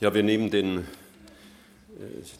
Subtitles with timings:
[0.00, 0.84] Ja, wir nehmen den, äh,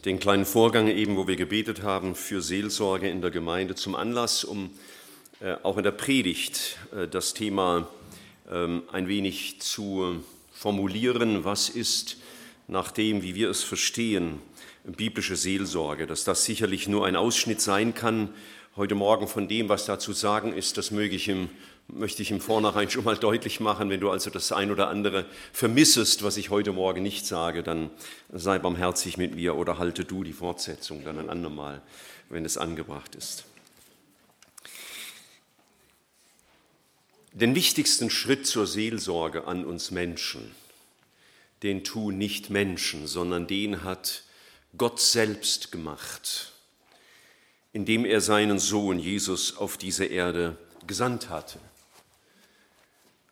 [0.04, 4.44] den kleinen Vorgang eben, wo wir gebetet haben für Seelsorge in der Gemeinde zum Anlass,
[4.44, 4.70] um
[5.40, 7.88] äh, auch in der Predigt äh, das Thema
[8.48, 12.18] ähm, ein wenig zu formulieren, was ist
[12.68, 14.38] nach dem, wie wir es verstehen,
[14.84, 18.28] biblische Seelsorge, dass das sicherlich nur ein Ausschnitt sein kann.
[18.76, 21.48] Heute Morgen von dem, was da zu sagen ist, das möge ich im
[21.88, 23.90] möchte ich im Vornherein schon mal deutlich machen.
[23.90, 27.90] Wenn du also das ein oder andere vermissest, was ich heute Morgen nicht sage, dann
[28.30, 31.82] sei barmherzig mit mir oder halte du die Fortsetzung dann ein andermal,
[32.28, 33.44] wenn es angebracht ist.
[37.32, 40.50] Den wichtigsten Schritt zur Seelsorge an uns Menschen,
[41.62, 44.24] den tun nicht Menschen, sondern den hat
[44.76, 46.52] Gott selbst gemacht,
[47.72, 51.60] indem er seinen Sohn Jesus auf diese Erde gesandt hatte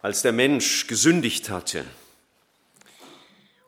[0.00, 1.84] als der Mensch gesündigt hatte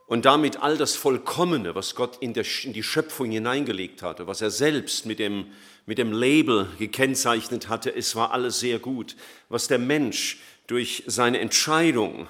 [0.09, 4.41] und damit all das Vollkommene, was Gott in, der, in, die Schöpfung hineingelegt hatte, was
[4.41, 5.47] er selbst mit dem,
[5.85, 9.17] mit dem Label gekennzeichnet hatte, es war alles sehr gut,
[9.51, 12.27] was der Mensch durch seine Entscheidung,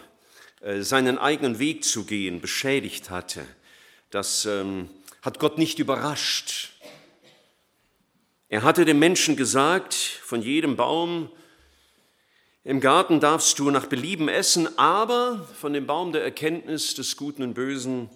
[0.60, 3.46] äh, seinen eigenen Weg zu gehen, beschädigt hatte,
[4.10, 4.90] das ähm,
[5.22, 6.72] hat Gott nicht überrascht.
[8.48, 11.30] Er hatte dem Menschen gesagt, von jedem Baum
[12.64, 17.42] im Garten darfst du nach Belieben essen, aber von dem Baum der Erkenntnis des Guten
[17.42, 18.10] und Bösen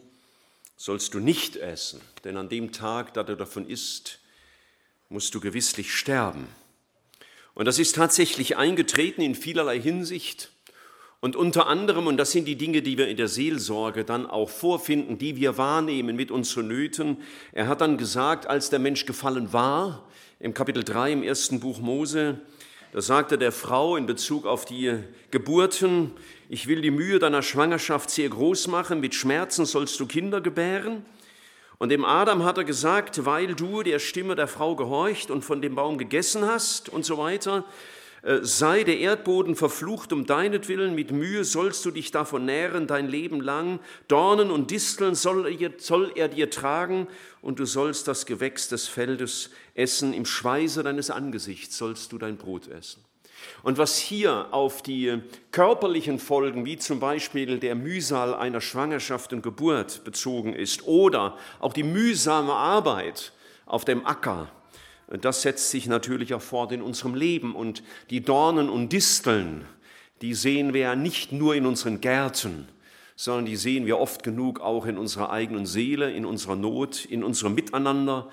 [0.76, 4.18] sollst du nicht essen, denn an dem Tag, da du davon isst,
[5.08, 6.48] musst du gewisslich sterben.
[7.54, 10.50] Und das ist tatsächlich eingetreten in vielerlei Hinsicht.
[11.20, 14.50] Und unter anderem, und das sind die Dinge, die wir in der Seelsorge dann auch
[14.50, 17.18] vorfinden, die wir wahrnehmen mit unseren Nöten.
[17.52, 20.08] Er hat dann gesagt, als der Mensch gefallen war,
[20.40, 22.40] im Kapitel 3 im ersten Buch Mose,
[22.92, 24.98] da sagte der Frau in Bezug auf die
[25.30, 26.10] Geburten,
[26.50, 31.02] ich will die Mühe deiner Schwangerschaft sehr groß machen, mit Schmerzen sollst du Kinder gebären.
[31.78, 35.62] Und dem Adam hat er gesagt, weil du der Stimme der Frau gehorcht und von
[35.62, 37.64] dem Baum gegessen hast und so weiter,
[38.42, 43.40] sei der Erdboden verflucht um deinetwillen, mit Mühe sollst du dich davon nähren dein Leben
[43.40, 47.08] lang, Dornen und Disteln soll er, soll er dir tragen
[47.40, 52.36] und du sollst das Gewächs des Feldes essen, im Schweiße deines Angesichts sollst du dein
[52.36, 53.04] Brot essen.
[53.64, 59.42] Und was hier auf die körperlichen Folgen, wie zum Beispiel der Mühsal einer Schwangerschaft und
[59.42, 63.32] Geburt bezogen ist, oder auch die mühsame Arbeit
[63.66, 64.48] auf dem Acker,
[65.18, 67.54] das setzt sich natürlich auch fort in unserem Leben.
[67.54, 69.66] Und die Dornen und Disteln,
[70.22, 72.68] die sehen wir ja nicht nur in unseren Gärten,
[73.14, 77.22] sondern die sehen wir oft genug auch in unserer eigenen Seele, in unserer Not, in
[77.22, 78.30] unserem Miteinander,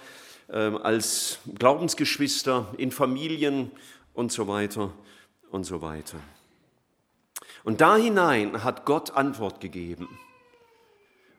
[0.47, 3.71] äh, als Glaubensgeschwister, in Familien
[4.13, 4.93] und so weiter
[5.51, 6.19] und so weiter.
[7.63, 10.07] Und da hinein hat Gott Antwort gegeben.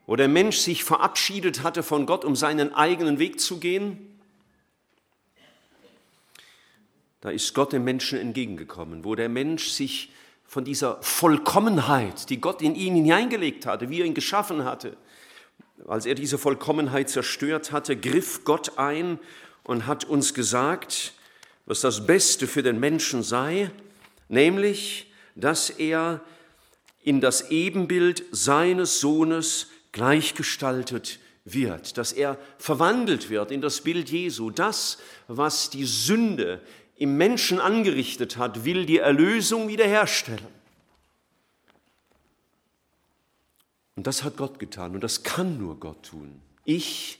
[0.05, 4.10] Wo der Mensch sich verabschiedet hatte von Gott, um seinen eigenen Weg zu gehen,
[7.21, 10.11] Da ist Gott dem Menschen entgegengekommen, wo der Mensch sich
[10.43, 14.97] von dieser Vollkommenheit, die Gott in ihn hineingelegt hatte, wie er ihn geschaffen hatte,
[15.87, 19.19] als er diese Vollkommenheit zerstört hatte, griff Gott ein
[19.63, 21.13] und hat uns gesagt,
[21.65, 23.71] was das Beste für den Menschen sei,
[24.27, 26.21] nämlich, dass er
[27.03, 34.51] in das Ebenbild seines Sohnes gleichgestaltet wird, dass er verwandelt wird in das Bild Jesu.
[34.51, 36.61] Das, was die Sünde
[37.01, 40.45] im Menschen angerichtet hat, will die Erlösung wiederherstellen.
[43.95, 46.39] Und das hat Gott getan und das kann nur Gott tun.
[46.63, 47.17] Ich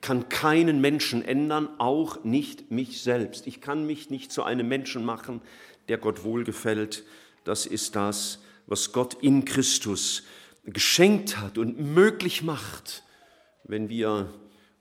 [0.00, 3.48] kann keinen Menschen ändern, auch nicht mich selbst.
[3.48, 5.42] Ich kann mich nicht zu einem Menschen machen,
[5.88, 7.02] der Gott wohlgefällt.
[7.42, 10.22] Das ist das, was Gott in Christus
[10.64, 13.02] geschenkt hat und möglich macht,
[13.64, 14.32] wenn wir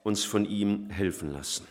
[0.03, 1.65] uns von ihm helfen lassen.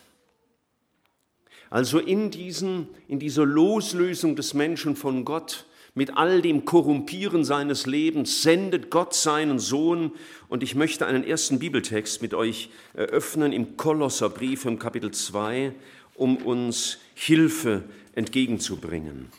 [1.70, 5.66] Also in, diesen, in dieser Loslösung des Menschen von Gott,
[5.96, 10.12] mit all dem Korrumpieren seines Lebens, sendet Gott seinen Sohn.
[10.48, 15.72] Und ich möchte einen ersten Bibeltext mit euch eröffnen im Kolosserbrief im Kapitel 2,
[16.14, 17.82] um uns Hilfe
[18.14, 19.30] entgegenzubringen.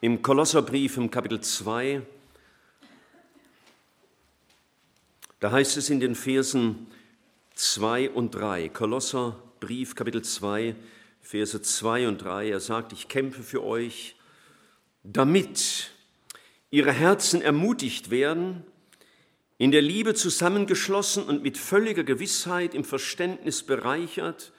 [0.00, 2.02] Im Kolosserbrief im Kapitel 2,
[5.40, 6.86] da heißt es in den Versen
[7.56, 10.74] 2 und 3, Kolosser Brief, Kapitel 2,
[11.20, 12.50] Verse 2 und 3.
[12.50, 14.16] Er sagt, ich kämpfe für euch,
[15.02, 15.90] damit
[16.70, 18.64] ihre Herzen ermutigt werden,
[19.58, 24.52] in der Liebe zusammengeschlossen und mit völliger Gewissheit im Verständnis bereichert,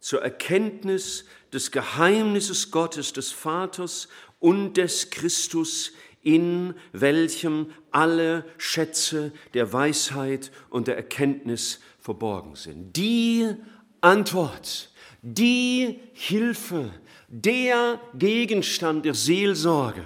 [0.00, 4.08] zur Erkenntnis des Geheimnisses Gottes, des Vaters
[4.40, 5.92] und des Christus,
[6.22, 12.96] in welchem alle Schätze der Weisheit und der Erkenntnis verborgen sind.
[12.96, 13.54] Die
[14.02, 14.90] Antwort,
[15.22, 16.90] die Hilfe,
[17.28, 20.04] der Gegenstand der Seelsorge,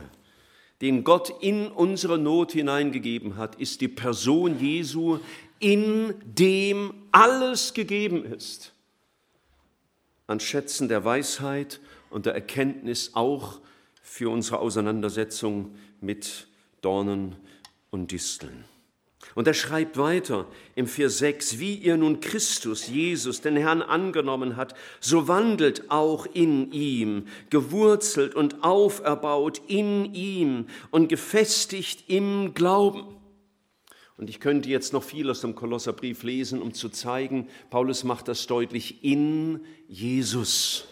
[0.81, 5.19] den Gott in unsere Not hineingegeben hat, ist die Person Jesu,
[5.59, 8.75] in dem alles gegeben ist.
[10.27, 13.61] An Schätzen der Weisheit und der Erkenntnis auch
[14.03, 16.47] für unsere Auseinandersetzung mit
[16.83, 17.37] Dornen
[17.91, 18.65] und Disteln.
[19.37, 20.47] Und er schreibt weiter
[20.77, 26.25] im Vers 6, wie ihr nun Christus, Jesus, den Herrn angenommen hat, so wandelt auch
[26.33, 33.05] in ihm, gewurzelt und auferbaut in ihm und gefestigt im Glauben.
[34.17, 38.29] Und ich könnte jetzt noch viel aus dem Kolosserbrief lesen, um zu zeigen, Paulus macht
[38.29, 40.89] das deutlich, in Jesus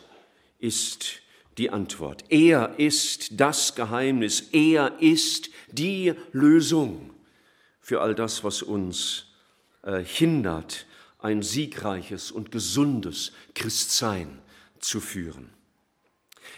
[0.58, 1.22] ist
[1.56, 2.24] die Antwort.
[2.28, 7.13] Er ist das Geheimnis, er ist die Lösung
[7.84, 9.26] für all das, was uns
[9.82, 10.86] äh, hindert,
[11.18, 14.40] ein siegreiches und gesundes Christsein
[14.80, 15.50] zu führen.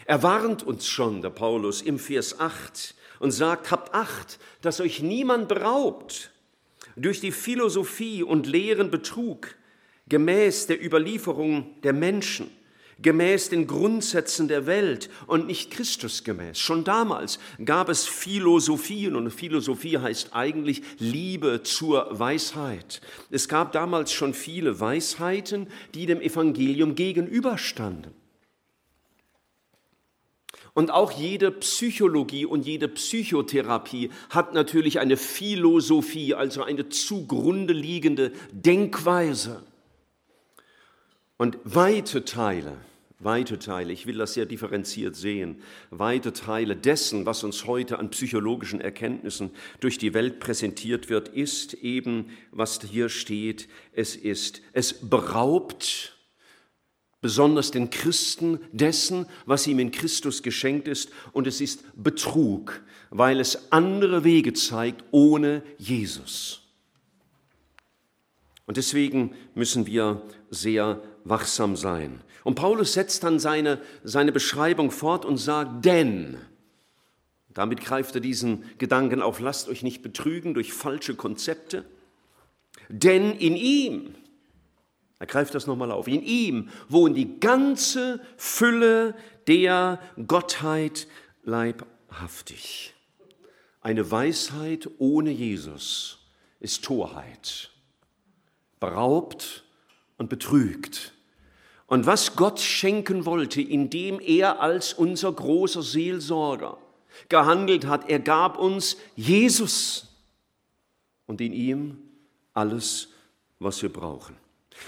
[0.05, 5.02] Er warnt uns schon, der Paulus, im Vers 8 und sagt, habt Acht, dass euch
[5.02, 6.31] niemand beraubt
[6.94, 9.56] durch die Philosophie und leeren Betrug
[10.08, 12.56] gemäß der Überlieferung der Menschen
[13.01, 16.59] gemäß den Grundsätzen der Welt und nicht Christus gemäß.
[16.59, 23.01] Schon damals gab es Philosophien und Philosophie heißt eigentlich Liebe zur Weisheit.
[23.31, 28.13] Es gab damals schon viele Weisheiten, die dem Evangelium gegenüberstanden.
[30.73, 38.33] Und auch jede Psychologie und jede Psychotherapie hat natürlich eine Philosophie, also eine zugrunde liegende
[38.53, 39.63] Denkweise.
[41.37, 42.79] Und weite Teile,
[43.19, 45.61] weite Teile, ich will das sehr differenziert sehen,
[45.91, 49.50] weite Teile dessen, was uns heute an psychologischen Erkenntnissen
[49.81, 56.17] durch die Welt präsentiert wird, ist eben, was hier steht, es ist, es beraubt
[57.21, 63.41] besonders den Christen dessen, was ihm in Christus geschenkt ist, und es ist Betrug, weil
[63.41, 66.62] es andere Wege zeigt ohne Jesus.
[68.67, 72.20] Und deswegen müssen wir sehr wachsam sein.
[72.44, 76.38] Und Paulus setzt dann seine, seine Beschreibung fort und sagt, denn,
[77.52, 81.84] damit greift er diesen Gedanken auf, lasst euch nicht betrügen durch falsche Konzepte,
[82.88, 84.14] denn in ihm,
[85.19, 89.14] er greift das nochmal auf, in ihm wohnt die ganze Fülle
[89.46, 91.08] der Gottheit
[91.43, 92.94] leibhaftig.
[93.81, 96.19] Eine Weisheit ohne Jesus
[96.61, 97.70] ist Torheit,
[98.78, 99.64] beraubt
[100.19, 101.16] und betrügt.
[101.87, 106.79] Und was Gott schenken wollte, indem er als unser großer Seelsorger
[107.29, 110.09] gehandelt hat, er gab uns Jesus
[111.27, 111.99] und in ihm
[112.55, 113.09] alles,
[113.59, 114.37] was wir brauchen.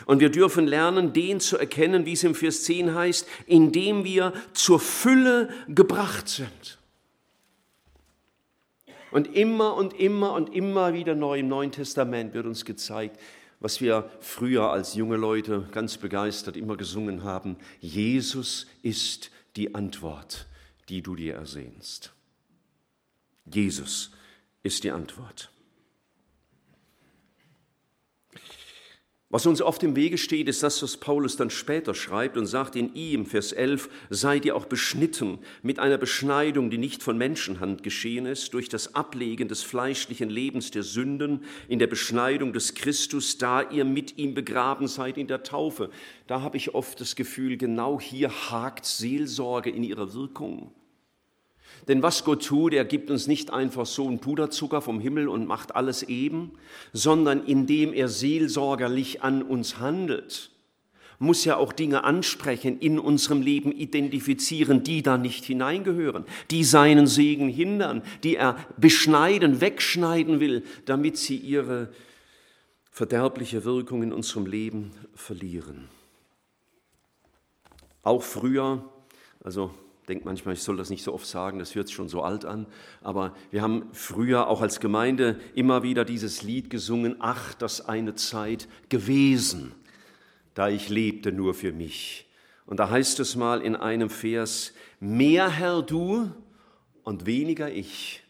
[0.06, 4.32] Und wir dürfen lernen, den zu erkennen, wie es im Vers 10 heißt, indem wir
[4.52, 6.78] zur Fülle gebracht sind.
[9.10, 13.18] Und immer und immer und immer wieder neu im Neuen Testament wird uns gezeigt,
[13.60, 17.56] was wir früher als junge Leute ganz begeistert immer gesungen haben.
[17.80, 20.46] Jesus ist die Antwort,
[20.88, 22.12] die du dir ersehnst.
[23.44, 24.12] Jesus
[24.62, 25.50] ist die Antwort.
[29.30, 32.76] Was uns oft im Wege steht, ist das, was Paulus dann später schreibt und sagt
[32.76, 37.82] in ihm, Vers 11, seid ihr auch beschnitten mit einer Beschneidung, die nicht von Menschenhand
[37.82, 43.36] geschehen ist, durch das Ablegen des fleischlichen Lebens der Sünden in der Beschneidung des Christus,
[43.36, 45.90] da ihr mit ihm begraben seid in der Taufe.
[46.26, 50.72] Da habe ich oft das Gefühl, genau hier hakt Seelsorge in ihrer Wirkung.
[51.88, 55.46] Denn was Gott tut, er gibt uns nicht einfach so einen Puderzucker vom Himmel und
[55.46, 56.52] macht alles eben,
[56.92, 60.50] sondern indem er seelsorgerlich an uns handelt,
[61.18, 67.06] muss ja auch Dinge ansprechen, in unserem Leben identifizieren, die da nicht hineingehören, die seinen
[67.06, 71.88] Segen hindern, die er beschneiden, wegschneiden will, damit sie ihre
[72.90, 75.88] verderbliche Wirkung in unserem Leben verlieren.
[78.02, 78.84] Auch früher,
[79.42, 79.72] also
[80.08, 82.44] denke manchmal, ich soll das nicht so oft sagen, das hört sich schon so alt
[82.44, 82.66] an,
[83.02, 88.14] aber wir haben früher auch als Gemeinde immer wieder dieses Lied gesungen, ach, das eine
[88.14, 89.72] Zeit gewesen,
[90.54, 92.26] da ich lebte nur für mich.
[92.66, 96.30] Und da heißt es mal in einem Vers, mehr Herr du
[97.02, 98.22] und weniger ich.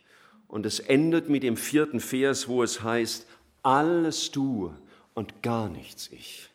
[0.46, 3.26] Und es endet mit dem vierten Vers, wo es heißt,
[3.62, 4.72] alles du
[5.14, 6.48] und gar nichts ich.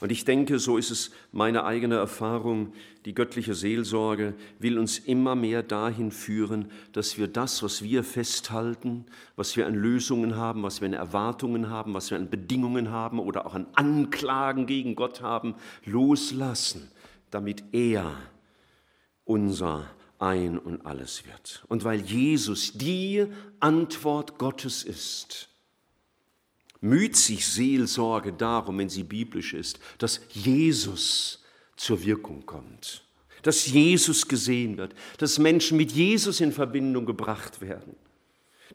[0.00, 2.72] Und ich denke, so ist es meine eigene Erfahrung,
[3.04, 9.06] die göttliche Seelsorge will uns immer mehr dahin führen, dass wir das, was wir festhalten,
[9.34, 13.18] was wir an Lösungen haben, was wir an Erwartungen haben, was wir an Bedingungen haben
[13.18, 16.90] oder auch an Anklagen gegen Gott haben, loslassen,
[17.30, 18.14] damit er
[19.24, 19.90] unser
[20.20, 21.64] Ein und alles wird.
[21.66, 23.26] Und weil Jesus die
[23.58, 25.48] Antwort Gottes ist,
[26.80, 31.41] müht sich Seelsorge darum, wenn sie biblisch ist, dass Jesus
[31.82, 33.02] zur Wirkung kommt,
[33.42, 37.96] dass Jesus gesehen wird, dass Menschen mit Jesus in Verbindung gebracht werden,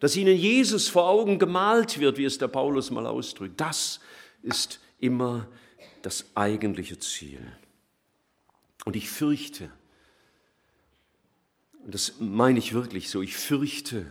[0.01, 3.61] dass ihnen Jesus vor Augen gemalt wird, wie es der Paulus mal ausdrückt.
[3.61, 4.01] Das
[4.43, 5.47] ist immer
[6.01, 7.39] das eigentliche Ziel.
[8.83, 9.71] Und ich fürchte,
[11.85, 14.05] und das meine ich wirklich so, ich fürchte,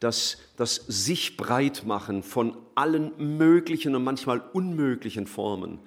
[0.00, 5.80] dass das sich breitmachen von allen möglichen und manchmal unmöglichen Formen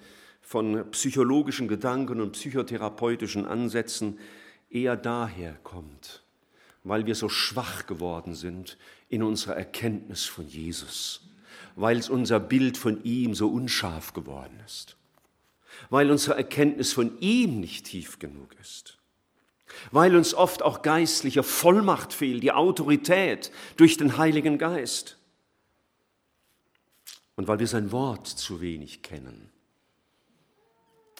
[0.47, 4.17] von psychologischen Gedanken und psychotherapeutischen Ansätzen
[4.69, 6.23] eher daher kommt,
[6.85, 8.77] weil wir so schwach geworden sind
[9.09, 11.19] in unserer Erkenntnis von Jesus,
[11.75, 14.95] weil unser Bild von ihm so unscharf geworden ist,
[15.89, 18.97] weil unsere Erkenntnis von ihm nicht tief genug ist
[19.91, 25.17] weil uns oft auch geistliche Vollmacht fehlt, die Autorität durch den Heiligen Geist
[27.35, 29.51] und weil wir sein Wort zu wenig kennen.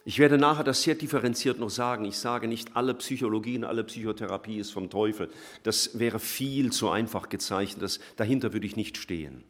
[0.08, 2.06] Ich werde nachher das sehr differenziert noch sagen.
[2.06, 5.30] Ich sage nicht, alle Psychologie und alle Psychotherapie ist vom Teufel.
[5.64, 7.84] Das wäre viel zu einfach gezeichnet.
[7.84, 9.44] Das, dahinter würde ich nicht stehen.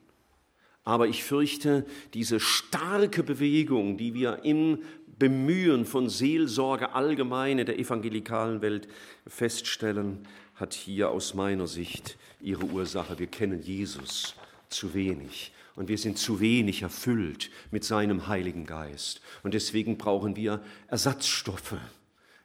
[0.84, 1.86] Aber ich fürchte,
[2.16, 4.80] diese starke Bewegung, die wir im
[5.20, 8.88] Bemühen von Seelsorge allgemein in der evangelikalen Welt
[9.28, 13.20] feststellen, hat hier aus meiner Sicht ihre Ursache.
[13.20, 14.34] Wir kennen Jesus
[14.70, 19.22] zu wenig und wir sind zu wenig erfüllt mit seinem Heiligen Geist.
[19.44, 21.78] Und deswegen brauchen wir Ersatzstoffe,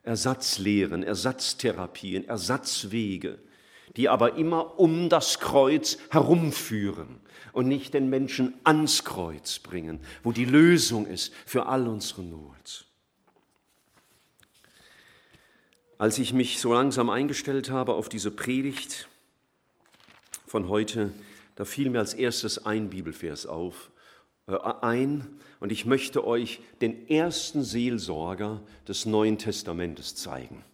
[0.03, 3.39] Ersatzlehren, Ersatztherapien, Ersatzwege,
[3.97, 7.21] die aber immer um das Kreuz herumführen
[7.55, 12.87] und nicht den Menschen ans Kreuz bringen, wo die Lösung ist für all unsere Not.
[15.97, 19.09] Als ich mich so langsam eingestellt habe auf diese Predigt
[20.47, 21.13] von heute,
[21.57, 23.91] da fiel mir als erstes ein Bibelvers auf,
[24.47, 25.27] äh, ein,
[25.61, 30.65] und ich möchte euch den ersten Seelsorger des Neuen Testamentes zeigen.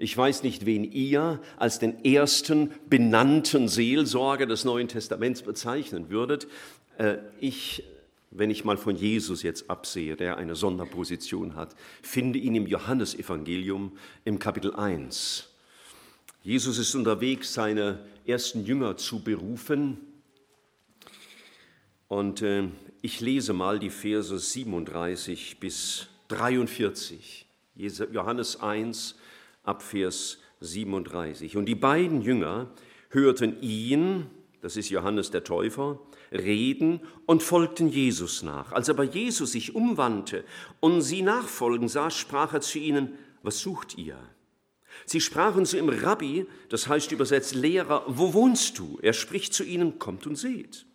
[0.00, 6.46] Ich weiß nicht, wen ihr als den ersten benannten Seelsorger des Neuen Testaments bezeichnen würdet.
[6.98, 7.82] Äh, ich,
[8.30, 13.98] wenn ich mal von Jesus jetzt absehe, der eine Sonderposition hat, finde ihn im Johannesevangelium
[14.24, 15.48] im Kapitel 1.
[16.44, 19.98] Jesus ist unterwegs, seine ersten Jünger zu berufen.
[22.08, 22.68] Und äh,
[23.02, 27.46] ich lese mal die Verse 37 bis 43.
[27.76, 29.16] Johannes 1,
[29.62, 31.56] ab Vers 37.
[31.56, 32.70] Und die beiden Jünger
[33.10, 34.26] hörten ihn,
[34.62, 36.00] das ist Johannes der Täufer,
[36.32, 38.72] reden und folgten Jesus nach.
[38.72, 40.44] Als aber Jesus sich umwandte
[40.80, 43.12] und sie nachfolgen sah, sprach er zu ihnen,
[43.42, 44.18] was sucht ihr?
[45.06, 48.98] Sie sprachen zu ihm, Rabbi, das heißt übersetzt Lehrer, wo wohnst du?
[49.00, 50.87] Er spricht zu ihnen, kommt und seht.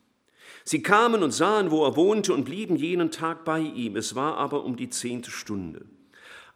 [0.65, 3.96] Sie kamen und sahen, wo er wohnte und blieben jenen Tag bei ihm.
[3.96, 5.86] Es war aber um die zehnte Stunde.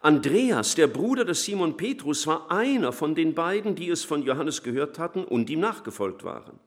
[0.00, 4.62] Andreas, der Bruder des Simon Petrus, war einer von den beiden, die es von Johannes
[4.62, 6.58] gehört hatten und ihm nachgefolgt waren.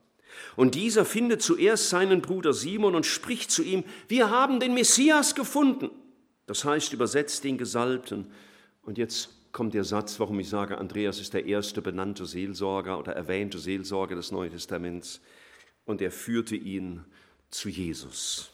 [0.56, 5.36] Und dieser findet zuerst seinen Bruder Simon und spricht zu ihm, wir haben den Messias
[5.36, 5.90] gefunden.
[6.46, 8.28] Das heißt übersetzt den Gesalbten.
[8.82, 13.14] Und jetzt kommt der Satz, warum ich sage, Andreas ist der erste benannte Seelsorger oder
[13.14, 15.22] erwähnte Seelsorger des Neuen Testaments.
[15.86, 17.06] Und er führte ihn
[17.52, 18.52] zu Jesus.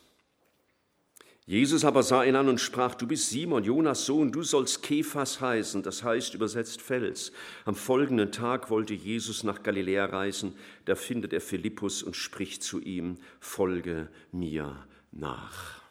[1.46, 5.40] Jesus aber sah ihn an und sprach, du bist Simon, Jonas Sohn, du sollst Kephas
[5.40, 7.32] heißen, das heißt übersetzt Fels.
[7.64, 12.82] Am folgenden Tag wollte Jesus nach Galiläa reisen, da findet er Philippus und spricht zu
[12.82, 15.82] ihm, folge mir nach.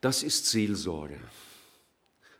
[0.00, 1.20] Das ist Seelsorge,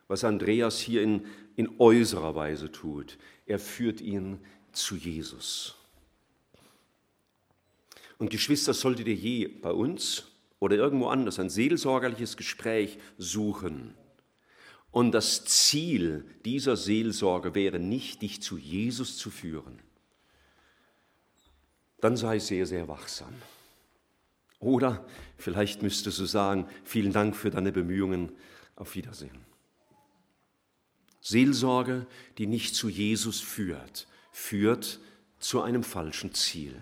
[0.09, 3.17] was Andreas hier in, in äußerer Weise tut.
[3.45, 4.39] Er führt ihn
[4.73, 5.77] zu Jesus.
[8.17, 10.25] Und Geschwister, solltet ihr je bei uns
[10.59, 13.93] oder irgendwo anders ein seelsorgerliches Gespräch suchen
[14.91, 19.79] und das Ziel dieser Seelsorge wäre nicht, dich zu Jesus zu führen,
[21.99, 23.33] dann sei sehr, sehr wachsam.
[24.59, 25.05] Oder
[25.37, 28.31] vielleicht müsstest du sagen, vielen Dank für deine Bemühungen,
[28.75, 29.45] auf Wiedersehen.
[31.21, 32.05] Seelsorge,
[32.37, 34.99] die nicht zu Jesus führt, führt
[35.39, 36.79] zu einem falschen Ziel.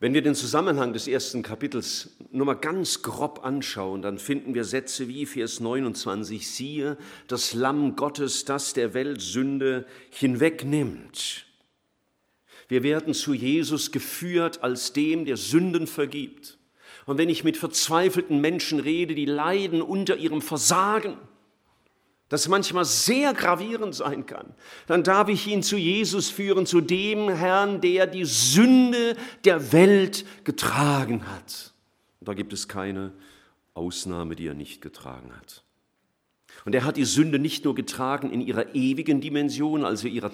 [0.00, 4.62] Wenn wir den Zusammenhang des ersten Kapitels nur mal ganz grob anschauen, dann finden wir
[4.62, 11.46] Sätze wie Vers 29, siehe, das Lamm Gottes, das der Welt Sünde hinwegnimmt.
[12.68, 16.58] Wir werden zu Jesus geführt als dem, der Sünden vergibt.
[17.06, 21.16] Und wenn ich mit verzweifelten Menschen rede, die leiden unter ihrem Versagen,
[22.28, 24.54] das manchmal sehr gravierend sein kann,
[24.86, 30.24] dann darf ich ihn zu Jesus führen, zu dem Herrn, der die Sünde der Welt
[30.44, 31.72] getragen hat.
[32.20, 33.12] Und da gibt es keine
[33.74, 35.64] Ausnahme, die er nicht getragen hat.
[36.64, 40.32] Und er hat die Sünde nicht nur getragen in ihrer ewigen Dimension, also ihrer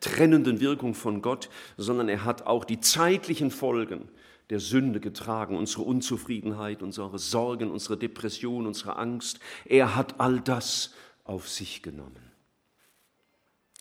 [0.00, 4.08] trennenden Wirkung von Gott, sondern er hat auch die zeitlichen Folgen
[4.50, 9.40] der Sünde getragen, unsere Unzufriedenheit, unsere Sorgen, unsere Depression, unsere Angst.
[9.64, 10.92] Er hat all das
[11.24, 12.32] auf sich genommen.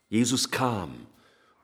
[0.10, 1.08] Jesus kam,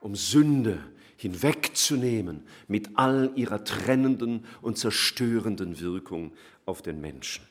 [0.00, 0.82] um Sünde
[1.16, 6.32] hinwegzunehmen mit all ihrer trennenden und zerstörenden Wirkung
[6.64, 7.47] auf den Menschen.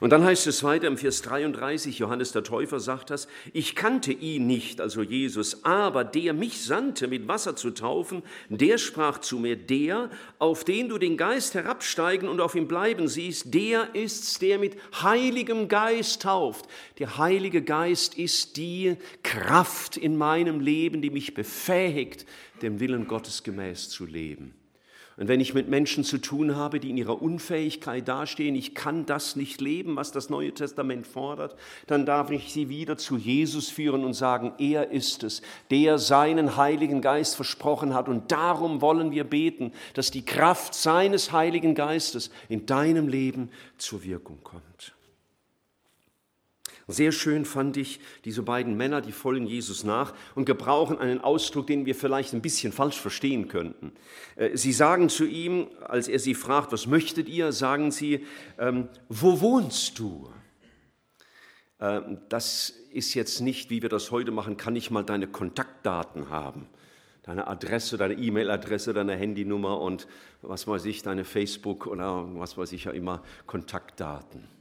[0.00, 4.12] Und dann heißt es weiter im Vers 33, Johannes der Täufer sagt das, ich kannte
[4.12, 9.38] ihn nicht, also Jesus, aber der mich sandte, mit Wasser zu taufen, der sprach zu
[9.38, 14.38] mir, der, auf den du den Geist herabsteigen und auf ihm bleiben siehst, der ist's,
[14.38, 16.66] der mit heiligem Geist tauft.
[16.98, 22.26] Der Heilige Geist ist die Kraft in meinem Leben, die mich befähigt,
[22.62, 24.54] dem Willen Gottes gemäß zu leben.
[25.16, 29.06] Und wenn ich mit Menschen zu tun habe, die in ihrer Unfähigkeit dastehen, ich kann
[29.06, 31.54] das nicht leben, was das Neue Testament fordert,
[31.86, 35.40] dann darf ich sie wieder zu Jesus führen und sagen, er ist es,
[35.70, 38.08] der seinen Heiligen Geist versprochen hat.
[38.08, 44.02] Und darum wollen wir beten, dass die Kraft seines Heiligen Geistes in deinem Leben zur
[44.02, 44.94] Wirkung kommt.
[46.86, 51.66] Sehr schön fand ich diese beiden Männer, die folgen Jesus nach und gebrauchen einen Ausdruck,
[51.66, 53.92] den wir vielleicht ein bisschen falsch verstehen könnten.
[54.36, 58.26] Äh, sie sagen zu ihm, als er sie fragt, was möchtet ihr, sagen sie,
[58.58, 60.28] ähm, wo wohnst du?
[61.80, 66.28] Ähm, das ist jetzt nicht, wie wir das heute machen, kann ich mal deine Kontaktdaten
[66.28, 66.68] haben
[67.24, 70.06] deine Adresse, deine E-Mail-Adresse, deine Handynummer und
[70.42, 74.53] was weiß ich, deine Facebook oder was weiß ich ja immer, Kontaktdaten.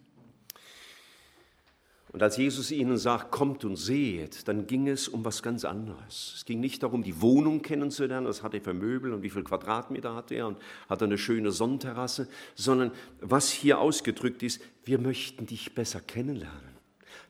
[2.14, 6.34] Und als Jesus ihnen sagt, kommt und seht, dann ging es um was ganz anderes.
[6.36, 9.44] Es ging nicht darum, die Wohnung kennenzulernen, was hat er für Möbel und wie viel
[9.44, 15.00] Quadratmeter hat er und hat er eine schöne Sonnenterrasse, sondern was hier ausgedrückt ist, wir
[15.00, 16.78] möchten dich besser kennenlernen.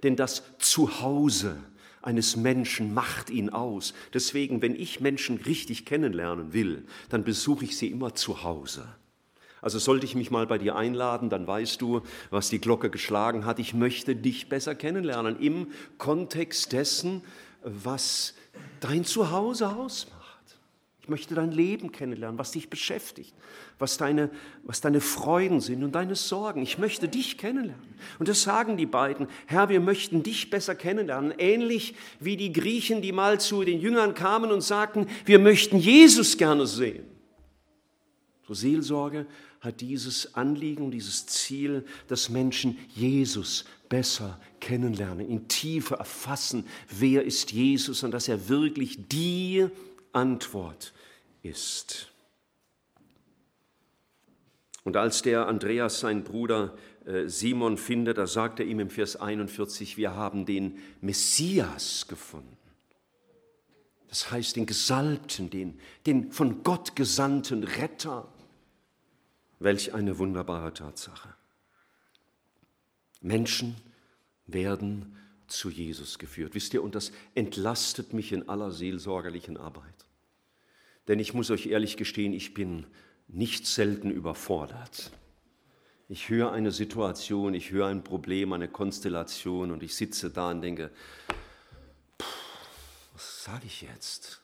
[0.03, 1.55] Denn das Zuhause
[2.01, 3.93] eines Menschen macht ihn aus.
[4.13, 8.85] Deswegen, wenn ich Menschen richtig kennenlernen will, dann besuche ich sie immer zu Hause.
[9.63, 13.45] Also sollte ich mich mal bei dir einladen, dann weißt du, was die Glocke geschlagen
[13.45, 13.59] hat.
[13.59, 17.23] Ich möchte dich besser kennenlernen im Kontext dessen,
[17.63, 18.33] was
[18.81, 20.19] dein Zuhause ausmacht.
[21.01, 23.33] Ich möchte dein Leben kennenlernen, was dich beschäftigt,
[23.79, 24.29] was deine,
[24.63, 26.61] was deine Freuden sind und deine Sorgen.
[26.61, 27.95] Ich möchte dich kennenlernen.
[28.19, 31.33] Und das sagen die beiden, Herr, wir möchten dich besser kennenlernen.
[31.37, 36.37] Ähnlich wie die Griechen, die mal zu den Jüngern kamen und sagten, wir möchten Jesus
[36.37, 37.05] gerne sehen.
[38.47, 39.25] So Seelsorge
[39.63, 47.51] hat dieses Anliegen, dieses Ziel, dass Menschen Jesus besser kennenlernen, in Tiefe erfassen, wer ist
[47.53, 49.67] Jesus und dass er wirklich die
[50.11, 50.93] Antwort
[51.43, 52.11] ist.
[54.83, 59.15] Und als der Andreas seinen Bruder äh, Simon findet, da sagt er ihm im Vers
[59.15, 62.57] 41, wir haben den Messias gefunden.
[64.09, 68.27] Das heißt den Gesalbten, den, den von Gott gesandten Retter.
[69.63, 71.33] Welch eine wunderbare Tatsache.
[73.21, 73.75] Menschen
[74.45, 76.53] werden zu Jesus geführt.
[76.53, 80.05] Wisst ihr, und das entlastet mich in aller seelsorgerlichen Arbeit.
[81.07, 82.85] Denn ich muss euch ehrlich gestehen, ich bin
[83.29, 85.11] nicht selten überfordert.
[86.09, 90.61] Ich höre eine Situation, ich höre ein Problem, eine Konstellation und ich sitze da und
[90.61, 90.91] denke,
[93.13, 94.42] was sage ich jetzt?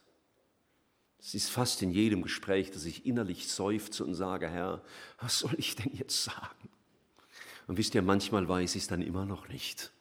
[1.29, 4.81] Es ist fast in jedem Gespräch, dass ich innerlich seufze und sage, Herr,
[5.19, 6.69] was soll ich denn jetzt sagen?
[7.67, 9.91] Und wisst ihr, manchmal weiß ich es dann immer noch nicht,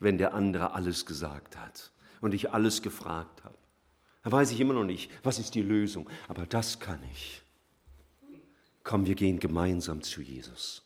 [0.00, 3.56] wenn der andere alles gesagt hat und ich alles gefragt habe.
[4.22, 6.10] Da weiß ich immer noch nicht, was ist die Lösung.
[6.28, 7.40] Aber das kann ich.
[8.84, 10.82] Komm, wir gehen gemeinsam zu Jesus.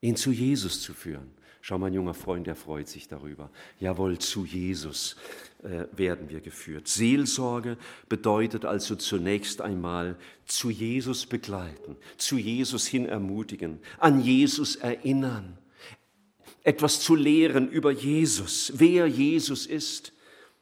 [0.00, 1.30] Ihn zu Jesus zu führen.
[1.62, 3.50] Schau, mein junger Freund, der freut sich darüber.
[3.80, 5.16] Jawohl, zu Jesus
[5.62, 6.88] äh, werden wir geführt.
[6.88, 7.76] Seelsorge
[8.08, 15.58] bedeutet also zunächst einmal zu Jesus begleiten, zu Jesus hin ermutigen, an Jesus erinnern,
[16.64, 20.12] etwas zu lehren über Jesus, wer Jesus ist.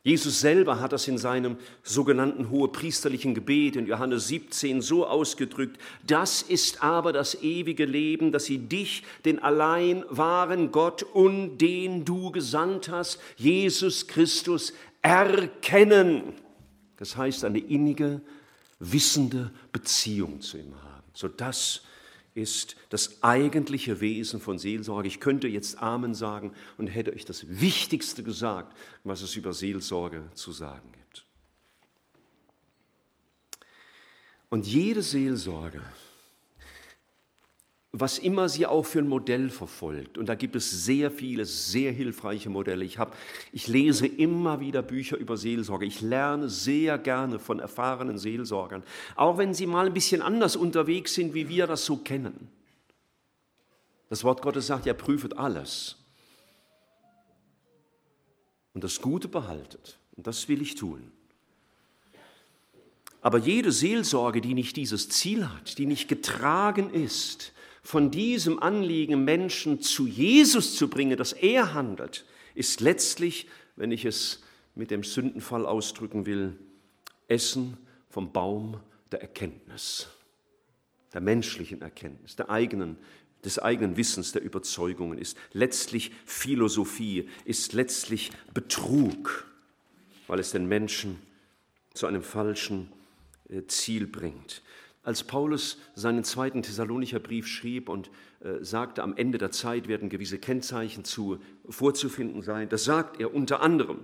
[0.05, 6.41] Jesus selber hat das in seinem sogenannten hohepriesterlichen Gebet in Johannes 17 so ausgedrückt, das
[6.41, 12.31] ist aber das ewige Leben, dass sie dich, den allein wahren Gott und den du
[12.31, 16.35] gesandt hast, Jesus Christus, erkennen.
[16.97, 18.21] Das heißt eine innige,
[18.79, 21.05] wissende Beziehung zu ihm haben.
[21.13, 21.83] So das ist
[22.89, 25.09] das eigentliche Wesen von Seelsorge.
[25.09, 30.31] Ich könnte jetzt Amen sagen und hätte euch das Wichtigste gesagt, was es über Seelsorge
[30.35, 31.27] zu sagen gibt.
[34.51, 35.83] Und jede Seelsorge,
[37.93, 41.91] was immer sie auch für ein Modell verfolgt, und da gibt es sehr viele, sehr
[41.91, 42.85] hilfreiche Modelle.
[42.85, 43.17] Ich, hab,
[43.51, 45.87] ich lese immer wieder Bücher über Seelsorge.
[45.87, 48.83] Ich lerne sehr gerne von erfahrenen Seelsorgern,
[49.17, 52.49] auch wenn sie mal ein bisschen anders unterwegs sind, wie wir das so kennen.
[54.11, 55.97] Das Wort Gottes sagt, ja, prüfet alles.
[58.75, 59.99] Und das Gute behaltet.
[60.17, 61.11] Und das will ich tun.
[63.21, 67.53] Aber jede Seelsorge, die nicht dieses Ziel hat, die nicht getragen ist,
[67.89, 74.05] von diesem Anliegen Menschen zu Jesus zu bringen, dass er handelt, ist letztlich, wenn ich
[74.05, 74.43] es
[74.75, 76.59] mit dem Sündenfall ausdrücken will,
[77.29, 77.79] Essen
[78.11, 78.79] vom Baum
[79.11, 80.07] der Erkenntnis,
[81.15, 82.99] der menschlichen Erkenntnis, der eigenen
[83.43, 85.39] des eigenen Wissens, der Überzeugungen ist.
[85.55, 89.47] Letztlich Philosophie, ist letztlich Betrug,
[90.27, 91.19] weil es den Menschen
[91.95, 92.93] zu einem falschen
[93.49, 94.61] äh, Ziel bringt.
[95.09, 100.11] Als Paulus seinen zweiten Thessalonicher Brief schrieb und äh, sagte, am Ende der Zeit werden
[100.11, 104.01] gewisse Kennzeichen zu, vorzufinden sein, da sagt er unter anderem,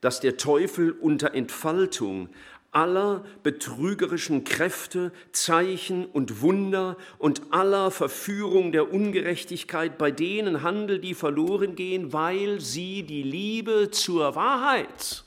[0.00, 2.28] dass der Teufel unter Entfaltung
[2.70, 11.14] aller betrügerischen Kräfte, Zeichen und Wunder und aller Verführung der Ungerechtigkeit bei denen handelt, die
[11.14, 15.24] verloren gehen, weil sie die Liebe zur Wahrheit,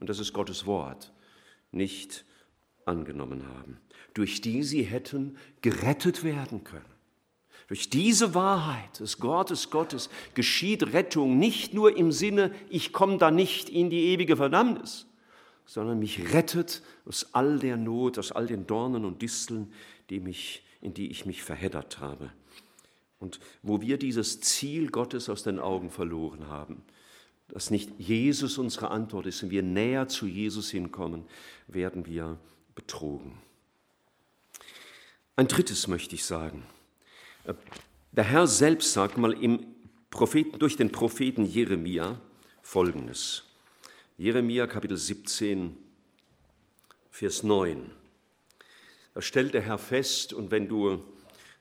[0.00, 1.12] und das ist Gottes Wort,
[1.72, 2.24] nicht
[2.86, 3.76] angenommen haben,
[4.14, 6.84] durch die sie hätten gerettet werden können.
[7.68, 13.30] Durch diese Wahrheit des Wortes Gottes geschieht Rettung nicht nur im Sinne, ich komme da
[13.30, 15.06] nicht in die ewige Verdammnis,
[15.66, 19.72] sondern mich rettet aus all der Not, aus all den Dornen und Disteln,
[20.10, 22.32] die mich, in die ich mich verheddert habe.
[23.20, 26.82] Und wo wir dieses Ziel Gottes aus den Augen verloren haben,
[27.46, 31.24] dass nicht Jesus unsere Antwort ist und wir näher zu Jesus hinkommen,
[31.68, 32.36] werden wir
[32.74, 33.38] betrogen.
[35.36, 36.64] Ein drittes möchte ich sagen.
[38.12, 39.64] Der Herr selbst sagt mal im
[40.10, 42.20] Propheten, durch den Propheten Jeremia
[42.62, 43.44] Folgendes.
[44.18, 45.76] Jeremia Kapitel 17,
[47.10, 47.90] Vers 9.
[49.14, 51.02] Da stellt der Herr fest, und wenn du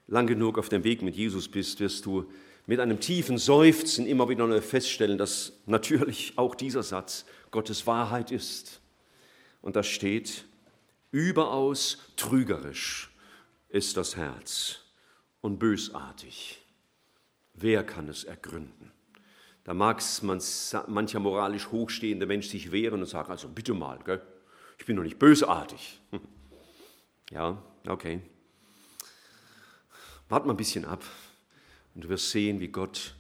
[0.08, 2.30] lang genug auf dem Weg mit Jesus bist, wirst du
[2.66, 8.32] mit einem tiefen Seufzen immer wieder neu feststellen, dass natürlich auch dieser Satz Gottes Wahrheit
[8.32, 8.82] ist.
[9.62, 10.46] Und da steht,
[11.12, 13.10] überaus trügerisch
[13.70, 14.82] ist das Herz
[15.42, 16.62] und bösartig.
[17.54, 18.92] Wer kann es ergründen?
[19.64, 20.02] Da mag
[20.88, 24.22] mancher moralisch hochstehende Mensch sich wehren und sagen, also bitte mal, gell?
[24.78, 26.00] ich bin doch nicht bösartig.
[27.32, 28.24] Ja, okay.
[30.30, 31.04] Wart mal ein bisschen ab
[31.94, 33.14] und du wirst sehen, wie Gott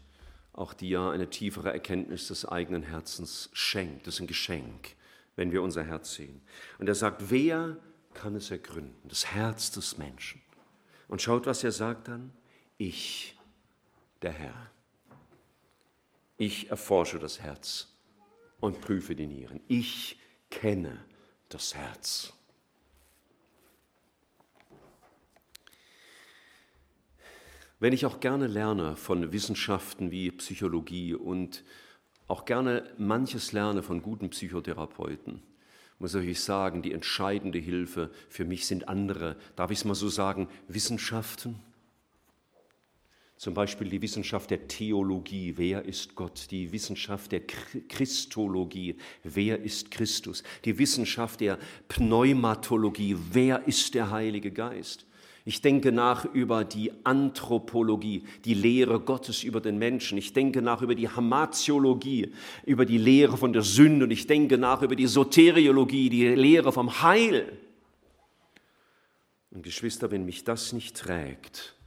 [0.51, 4.07] auch dir eine tiefere Erkenntnis des eigenen Herzens schenkt.
[4.07, 4.95] Das ist ein Geschenk,
[5.35, 6.41] wenn wir unser Herz sehen.
[6.79, 7.77] Und er sagt, wer
[8.13, 9.07] kann es ergründen?
[9.07, 10.41] Das Herz des Menschen.
[11.07, 12.31] Und schaut, was er sagt dann.
[12.77, 13.37] Ich,
[14.21, 14.71] der Herr.
[16.37, 17.87] Ich erforsche das Herz
[18.59, 19.59] und prüfe die Nieren.
[19.67, 20.19] Ich
[20.49, 21.03] kenne
[21.49, 22.33] das Herz.
[27.79, 31.63] Wenn ich auch gerne lerne von Wissenschaften wie Psychologie und
[32.27, 35.41] auch gerne manches lerne von guten Psychotherapeuten,
[35.99, 40.09] muss ich sagen, die entscheidende Hilfe für mich sind andere, darf ich es mal so
[40.09, 41.59] sagen, Wissenschaften
[43.39, 46.51] zum Beispiel die Wissenschaft der Theologie, wer ist Gott?
[46.51, 47.39] Die Wissenschaft der
[47.87, 50.43] Christologie, wer ist Christus?
[50.65, 51.57] Die Wissenschaft der
[51.87, 55.05] Pneumatologie, wer ist der Heilige Geist?
[55.45, 60.17] Ich denke nach über die Anthropologie, die Lehre Gottes über den Menschen.
[60.17, 62.33] Ich denke nach über die Hamaziologie,
[62.65, 64.05] über die Lehre von der Sünde.
[64.05, 67.57] Und ich denke nach über die Soteriologie, die Lehre vom Heil.
[69.51, 71.78] Und Geschwister, wenn mich das nicht trägt,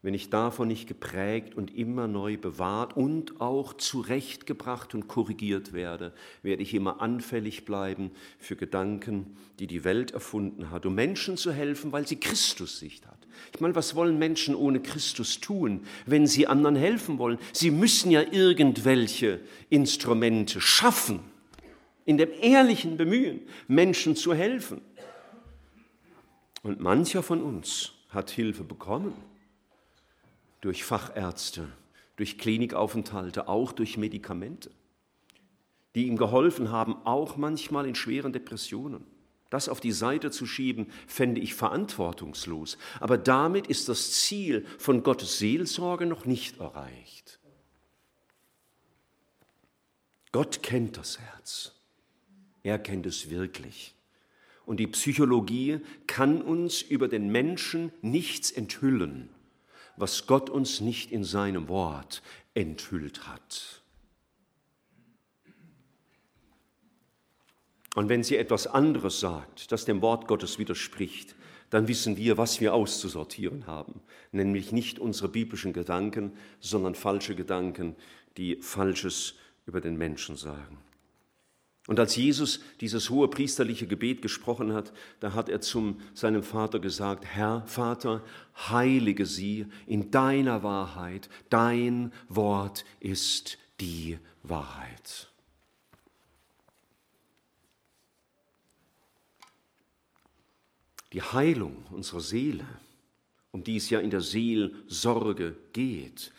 [0.00, 6.12] wenn ich davon nicht geprägt und immer neu bewahrt und auch zurechtgebracht und korrigiert werde,
[6.42, 11.52] werde ich immer anfällig bleiben für Gedanken, die die Welt erfunden hat, um Menschen zu
[11.52, 13.18] helfen, weil sie Christussicht hat.
[13.52, 17.38] Ich meine, was wollen Menschen ohne Christus tun, wenn sie anderen helfen wollen?
[17.52, 21.20] Sie müssen ja irgendwelche Instrumente schaffen,
[22.04, 24.80] in dem ehrlichen Bemühen, Menschen zu helfen.
[26.62, 29.12] Und mancher von uns hat Hilfe bekommen
[30.60, 31.68] durch Fachärzte,
[32.16, 34.70] durch Klinikaufenthalte, auch durch Medikamente,
[35.94, 39.04] die ihm geholfen haben, auch manchmal in schweren Depressionen.
[39.50, 42.76] Das auf die Seite zu schieben, fände ich verantwortungslos.
[43.00, 47.40] Aber damit ist das Ziel von Gottes Seelsorge noch nicht erreicht.
[50.32, 51.72] Gott kennt das Herz.
[52.62, 53.94] Er kennt es wirklich.
[54.66, 59.30] Und die Psychologie kann uns über den Menschen nichts enthüllen,
[60.00, 62.22] was Gott uns nicht in seinem Wort
[62.54, 63.82] enthüllt hat.
[67.94, 71.34] Und wenn sie etwas anderes sagt, das dem Wort Gottes widerspricht,
[71.70, 74.00] dann wissen wir, was wir auszusortieren haben,
[74.32, 77.96] nämlich nicht unsere biblischen Gedanken, sondern falsche Gedanken,
[78.36, 79.34] die Falsches
[79.66, 80.78] über den Menschen sagen.
[81.88, 86.80] Und als Jesus dieses hohe priesterliche Gebet gesprochen hat, da hat er zum seinem Vater
[86.80, 88.22] gesagt, Herr Vater,
[88.68, 95.30] heilige sie in deiner Wahrheit, dein Wort ist die Wahrheit.
[101.14, 102.66] Die Heilung unserer Seele,
[103.50, 106.32] um die es ja in der Seelsorge geht,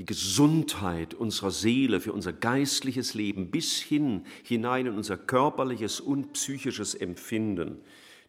[0.00, 6.32] die Gesundheit unserer Seele für unser geistliches Leben bis hin hinein in unser körperliches und
[6.32, 7.82] psychisches Empfinden,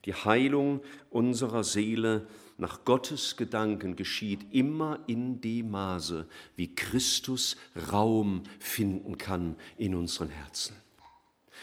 [0.03, 7.55] die Heilung unserer Seele nach Gottes Gedanken geschieht immer in dem Maße, wie Christus
[7.89, 10.75] Raum finden kann in unseren Herzen.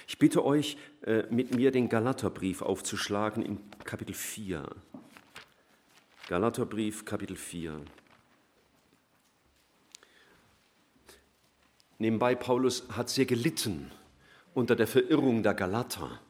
[0.06, 4.74] Ich bitte euch, äh, mit mir den Galaterbrief aufzuschlagen im Kapitel 4.
[6.28, 7.82] Galaterbrief, Kapitel 4.
[11.98, 13.90] Nebenbei, Paulus hat sehr gelitten
[14.54, 16.20] unter der Verirrung der Galater.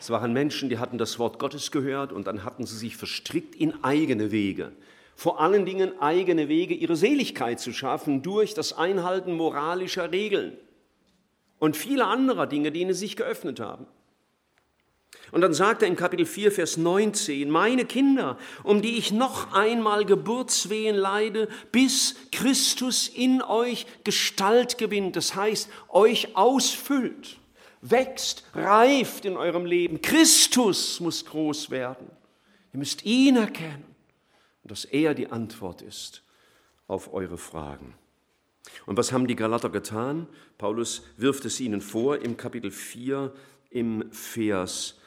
[0.00, 3.54] Es waren Menschen, die hatten das Wort Gottes gehört und dann hatten sie sich verstrickt
[3.54, 4.72] in eigene Wege.
[5.14, 10.56] Vor allen Dingen eigene Wege, ihre Seligkeit zu schaffen durch das Einhalten moralischer Regeln
[11.58, 13.86] und viele andere Dinge, die ihnen sich geöffnet haben.
[15.32, 19.52] Und dann sagt er in Kapitel 4, Vers 19, meine Kinder, um die ich noch
[19.52, 27.38] einmal Geburtswehen leide, bis Christus in euch Gestalt gewinnt, das heißt, euch ausfüllt,
[27.80, 30.00] wächst, reift in eurem Leben.
[30.00, 32.08] Christus muss groß werden.
[32.72, 33.92] Ihr müsst ihn erkennen
[34.64, 36.22] dass er die Antwort ist
[36.86, 37.94] auf eure Fragen.
[38.86, 40.28] Und was haben die Galater getan?
[40.58, 43.32] Paulus wirft es ihnen vor im Kapitel 4
[43.70, 44.98] im Vers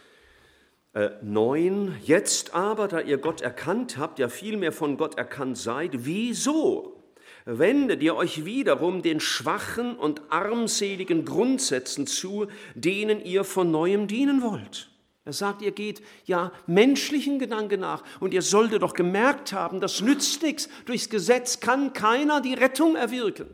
[1.21, 5.91] 9, äh, jetzt aber, da ihr Gott erkannt habt, ja vielmehr von Gott erkannt seid,
[6.05, 7.03] wieso
[7.45, 14.41] wendet ihr euch wiederum den schwachen und armseligen Grundsätzen zu, denen ihr von neuem dienen
[14.41, 14.89] wollt?
[15.25, 19.99] Er sagt, ihr geht ja menschlichen Gedanken nach und ihr solltet doch gemerkt haben, das
[19.99, 20.69] nützt nichts.
[20.85, 23.47] Durchs Gesetz kann keiner die Rettung erwirken.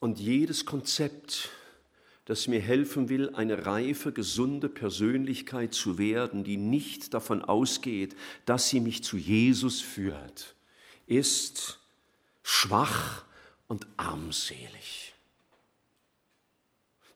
[0.00, 1.50] Und jedes Konzept,
[2.24, 8.68] das mir helfen will, eine reife, gesunde Persönlichkeit zu werden, die nicht davon ausgeht, dass
[8.68, 10.56] sie mich zu Jesus führt,
[11.06, 11.78] ist
[12.42, 13.24] schwach
[13.68, 15.09] und armselig.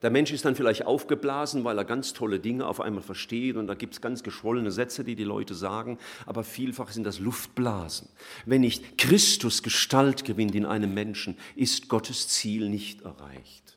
[0.01, 3.67] Der Mensch ist dann vielleicht aufgeblasen, weil er ganz tolle Dinge auf einmal versteht und
[3.67, 8.09] da gibt es ganz geschwollene Sätze, die die Leute sagen, aber vielfach sind das Luftblasen.
[8.45, 13.74] Wenn nicht Christus Gestalt gewinnt in einem Menschen, ist Gottes Ziel nicht erreicht.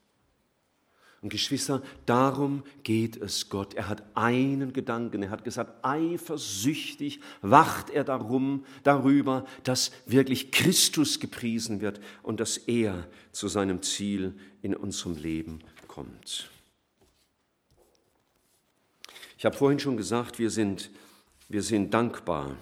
[1.21, 3.75] Und Geschwister, darum geht es Gott.
[3.75, 5.23] Er hat einen Gedanken.
[5.25, 12.57] Er hat gesagt, eifersüchtig wacht er darum, darüber, dass wirklich Christus gepriesen wird und dass
[12.57, 16.51] er zu seinem Ziel in unserem Leben kommt.
[19.37, 20.91] Ich habe vorhin schon gesagt, wir sind,
[21.49, 22.57] wir sind dankbar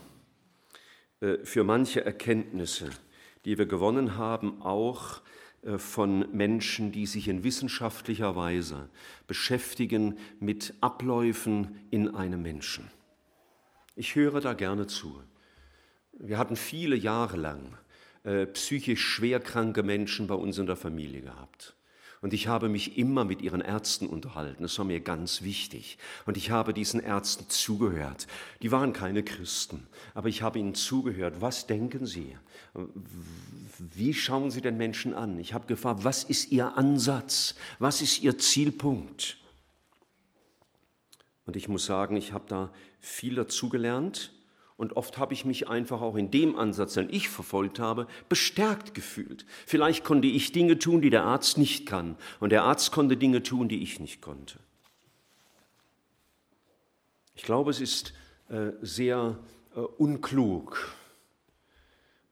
[1.21, 2.89] äh, für manche Erkenntnisse,
[3.45, 5.21] die wir gewonnen haben, auch
[5.79, 8.89] von Menschen, die sich in wissenschaftlicher Weise
[9.27, 12.91] beschäftigen mit Abläufen in einem Menschen.
[13.97, 15.23] Ich höre da gerne zu.
[16.13, 17.77] Wir hatten viele Jahre lang
[18.25, 21.76] äh, psychisch schwerkranke Menschen bei uns in der Familie gehabt.
[22.23, 24.63] Und ich habe mich immer mit ihren Ärzten unterhalten.
[24.63, 25.99] Das war mir ganz wichtig.
[26.25, 28.27] Und ich habe diesen Ärzten zugehört.
[28.63, 31.41] Die waren keine Christen, aber ich habe ihnen zugehört.
[31.41, 32.37] Was denken sie?
[33.79, 35.39] Wie schauen sie den Menschen an?
[35.39, 37.55] Ich habe gefragt, was ist ihr Ansatz?
[37.79, 39.39] Was ist ihr Zielpunkt?
[41.45, 44.33] Und ich muss sagen, ich habe da viel dazugelernt
[44.77, 48.95] Und oft habe ich mich einfach auch in dem Ansatz, den ich verfolgt habe, bestärkt
[48.95, 49.47] gefühlt.
[49.67, 52.17] Vielleicht konnte ich Dinge tun, die der Arzt nicht kann.
[52.41, 54.59] Und der Arzt konnte Dinge tun, die ich nicht konnte.
[57.35, 58.13] Ich glaube, es ist
[58.49, 59.39] äh, sehr
[59.75, 60.95] äh, unklug,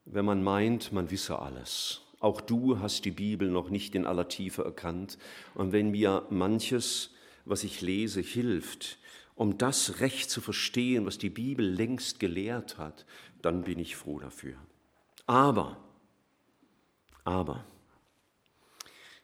[0.05, 2.03] wenn man meint, man wisse alles.
[2.21, 5.19] Auch du hast die Bibel noch nicht in aller Tiefe erkannt.
[5.55, 7.11] Und wenn mir manches,
[7.45, 8.99] was ich lese, hilft,
[9.35, 13.05] um das Recht zu verstehen, was die Bibel längst gelehrt hat,
[13.43, 14.57] dann bin ich froh dafür.
[15.27, 15.77] Aber,
[17.25, 17.65] aber,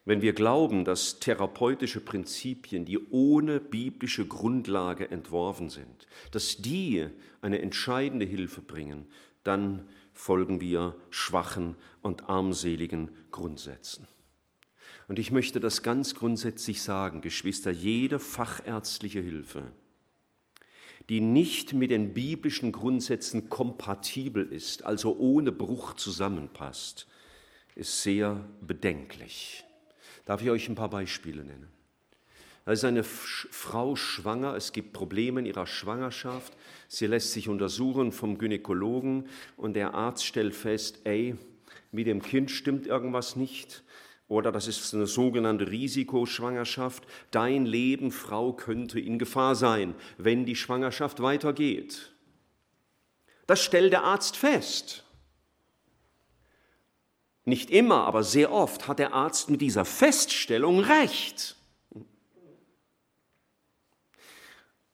[0.04, 7.06] wenn wir glauben, dass therapeutische Prinzipien, die ohne biblische Grundlage entworfen sind, dass die
[7.42, 9.06] eine entscheidende Hilfe bringen,
[9.44, 14.08] dann folgen wir schwachen und armseligen Grundsätzen.
[15.06, 19.70] Und ich möchte das ganz grundsätzlich sagen, Geschwister, jede fachärztliche Hilfe,
[21.10, 27.08] die nicht mit den biblischen Grundsätzen kompatibel ist, also ohne Bruch zusammenpasst,
[27.74, 29.64] ist sehr bedenklich.
[30.24, 31.66] Darf ich euch ein paar Beispiele nennen?
[32.64, 38.12] Da ist eine Frau schwanger, es gibt Probleme in ihrer Schwangerschaft, sie lässt sich untersuchen
[38.12, 41.34] vom Gynäkologen und der Arzt stellt fest, ey,
[41.90, 43.82] mit dem Kind stimmt irgendwas nicht
[44.30, 47.02] oder das ist eine sogenannte Risikoschwangerschaft.
[47.32, 52.12] Dein Leben, Frau, könnte in Gefahr sein, wenn die Schwangerschaft weitergeht.
[53.48, 55.04] Das stellt der Arzt fest.
[57.44, 61.56] Nicht immer, aber sehr oft hat der Arzt mit dieser Feststellung recht.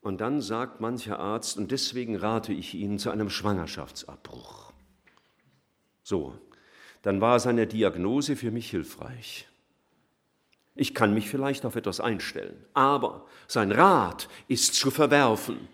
[0.01, 4.73] Und dann sagt mancher Arzt, und deswegen rate ich Ihnen zu einem Schwangerschaftsabbruch.
[6.03, 6.39] So,
[7.07, 9.47] dann war seine Diagnose für mich hilfreich.
[10.75, 15.69] Ich kann mich vielleicht auf etwas einstellen, aber sein Rat ist zu verwerfen,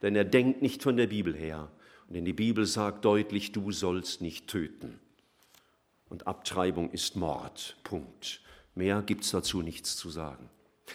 [0.00, 1.70] denn er denkt nicht von der Bibel her.
[2.08, 4.98] Denn die Bibel sagt deutlich, du sollst nicht töten.
[6.08, 7.76] Und Abtreibung ist Mord.
[7.84, 8.40] Punkt.
[8.74, 10.48] Mehr gibt es dazu nichts zu sagen.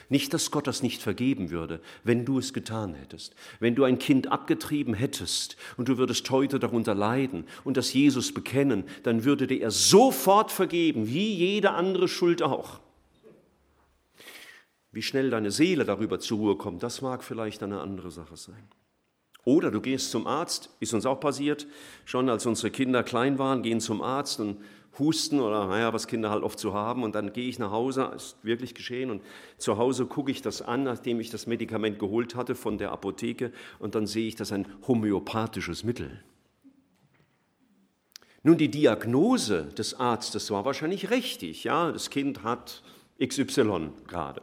[0.10, 3.36] Nicht, dass Gott das nicht vergeben würde, wenn du es getan hättest.
[3.60, 8.34] Wenn du ein Kind abgetrieben hättest und du würdest heute darunter leiden und das Jesus
[8.34, 12.80] bekennen, dann würde dir er sofort vergeben, wie jede andere Schuld auch.
[14.92, 18.68] Wie schnell deine Seele darüber zur Ruhe kommt, das mag vielleicht eine andere Sache sein.
[19.44, 21.66] Oder du gehst zum Arzt, ist uns auch passiert,
[22.06, 24.58] schon als unsere Kinder klein waren, gehen zum Arzt und
[25.00, 27.04] Husten oder naja, was Kinder halt oft so haben.
[27.04, 29.10] Und dann gehe ich nach Hause, ist wirklich geschehen.
[29.10, 29.22] Und
[29.58, 33.52] zu Hause gucke ich das an, nachdem ich das Medikament geholt hatte von der Apotheke.
[33.80, 36.24] Und dann sehe ich, das ein homöopathisches Mittel.
[38.44, 41.64] Nun, die Diagnose des Arztes war wahrscheinlich richtig.
[41.64, 42.82] Ja, das Kind hat
[43.24, 44.42] XY gerade.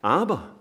[0.00, 0.54] Aber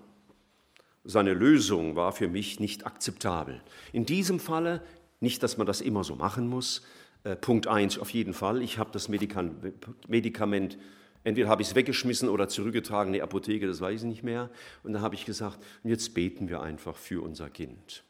[1.03, 3.61] seine Lösung war für mich nicht akzeptabel.
[3.93, 4.81] In diesem Falle,
[5.19, 6.81] nicht, dass man das immer so machen muss,
[7.23, 10.77] äh, Punkt 1 auf jeden Fall, ich habe das Medikament,
[11.23, 14.49] entweder habe ich es weggeschmissen oder zurückgetragen in die Apotheke, das weiß ich nicht mehr.
[14.83, 18.03] Und dann habe ich gesagt, jetzt beten wir einfach für unser Kind.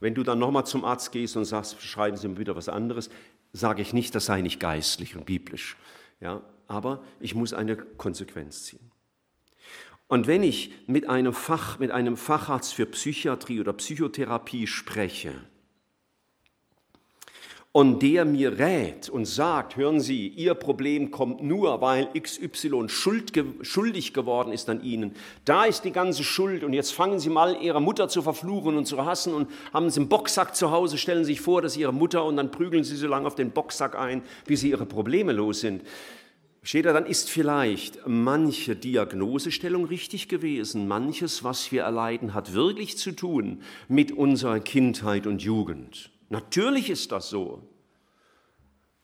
[0.00, 3.10] Wenn du dann nochmal zum Arzt gehst und sagst, schreiben Sie mir wieder was anderes,
[3.52, 5.76] sage ich nicht, das sei nicht geistlich und biblisch.
[6.20, 8.90] Ja, aber ich muss eine Konsequenz ziehen.
[10.08, 15.32] Und wenn ich mit einem, Fach, mit einem Facharzt für Psychiatrie oder Psychotherapie spreche,
[17.76, 23.32] und der mir rät und sagt, hören Sie, Ihr Problem kommt nur, weil XY schuld,
[23.60, 25.12] schuldig geworden ist an Ihnen.
[25.44, 28.86] Da ist die ganze Schuld und jetzt fangen Sie mal Ihre Mutter zu verfluchen und
[28.86, 31.92] zu hassen und haben Sie einen Boxsack zu Hause, stellen Sie sich vor, dass Ihre
[31.92, 35.32] Mutter und dann prügeln Sie so lange auf den Boxsack ein, bis Sie Ihre Probleme
[35.32, 35.82] los sind.
[36.62, 42.96] Steht da, dann ist vielleicht manche Diagnosestellung richtig gewesen, manches, was wir erleiden, hat wirklich
[42.96, 46.10] zu tun mit unserer Kindheit und Jugend.
[46.28, 47.62] Natürlich ist das so.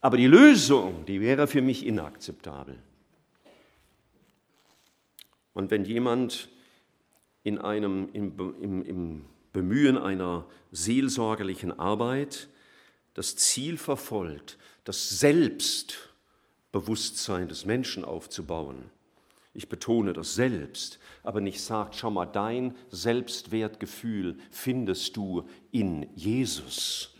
[0.00, 2.82] Aber die Lösung, die wäre für mich inakzeptabel.
[5.54, 6.48] Und wenn jemand
[7.44, 12.48] in einem, im, im, im Bemühen einer seelsorgerlichen Arbeit
[13.14, 18.90] das Ziel verfolgt, das Selbstbewusstsein des Menschen aufzubauen,
[19.54, 27.11] ich betone das selbst, aber nicht sagt, schau mal, dein Selbstwertgefühl findest du in Jesus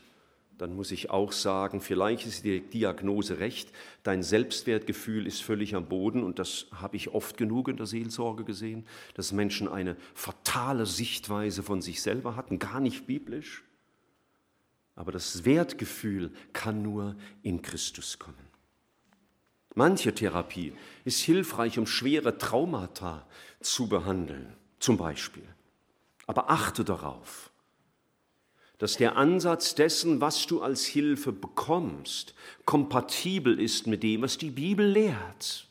[0.58, 3.70] dann muss ich auch sagen, vielleicht ist die Diagnose recht,
[4.02, 8.44] dein Selbstwertgefühl ist völlig am Boden und das habe ich oft genug in der Seelsorge
[8.44, 13.64] gesehen, dass Menschen eine fatale Sichtweise von sich selber hatten, gar nicht biblisch.
[14.94, 18.52] Aber das Wertgefühl kann nur in Christus kommen.
[19.74, 20.74] Manche Therapie
[21.04, 23.26] ist hilfreich, um schwere Traumata
[23.60, 25.46] zu behandeln, zum Beispiel.
[26.26, 27.51] Aber achte darauf,
[28.82, 34.50] dass der Ansatz dessen, was du als Hilfe bekommst, kompatibel ist mit dem, was die
[34.50, 35.68] Bibel lehrt.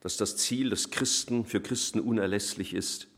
[0.00, 3.08] Dass das Ziel des Christen für Christen unerlässlich ist,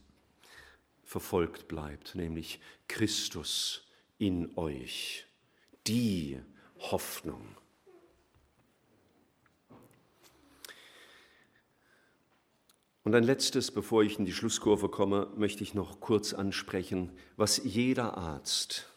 [1.03, 3.81] verfolgt bleibt, nämlich Christus
[4.17, 5.25] in euch,
[5.87, 6.39] die
[6.77, 7.45] Hoffnung.
[13.09, 17.59] Und ein letztes, bevor ich in die Schlusskurve komme, möchte ich noch kurz ansprechen, was
[17.63, 18.87] jeder Arzt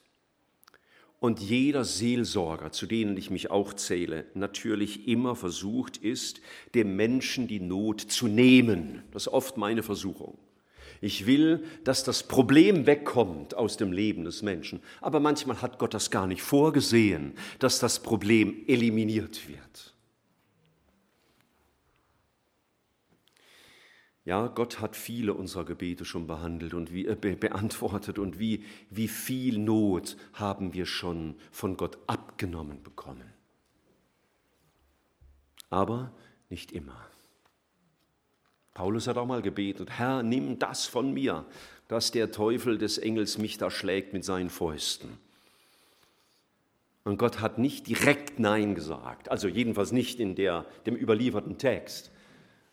[1.18, 6.42] und jeder Seelsorger, zu denen ich mich auch zähle, natürlich immer versucht ist,
[6.74, 9.02] dem Menschen die Not zu nehmen.
[9.12, 10.36] Das ist oft meine Versuchung.
[11.00, 14.82] Ich will, dass das Problem wegkommt aus dem Leben des Menschen.
[15.00, 19.91] Aber manchmal hat Gott das gar nicht vorgesehen, dass das Problem eliminiert wird.
[24.24, 28.64] Ja, Gott hat viele unserer Gebete schon behandelt und wie, äh, be beantwortet und wie,
[28.88, 33.32] wie viel Not haben wir schon von Gott abgenommen bekommen.
[35.70, 36.12] Aber
[36.50, 37.04] nicht immer.
[38.74, 41.44] Paulus hat auch mal gebetet, Herr, nimm das von mir,
[41.88, 45.18] dass der Teufel des Engels mich da schlägt mit seinen Fäusten.
[47.04, 52.11] Und Gott hat nicht direkt Nein gesagt, also jedenfalls nicht in der, dem überlieferten Text,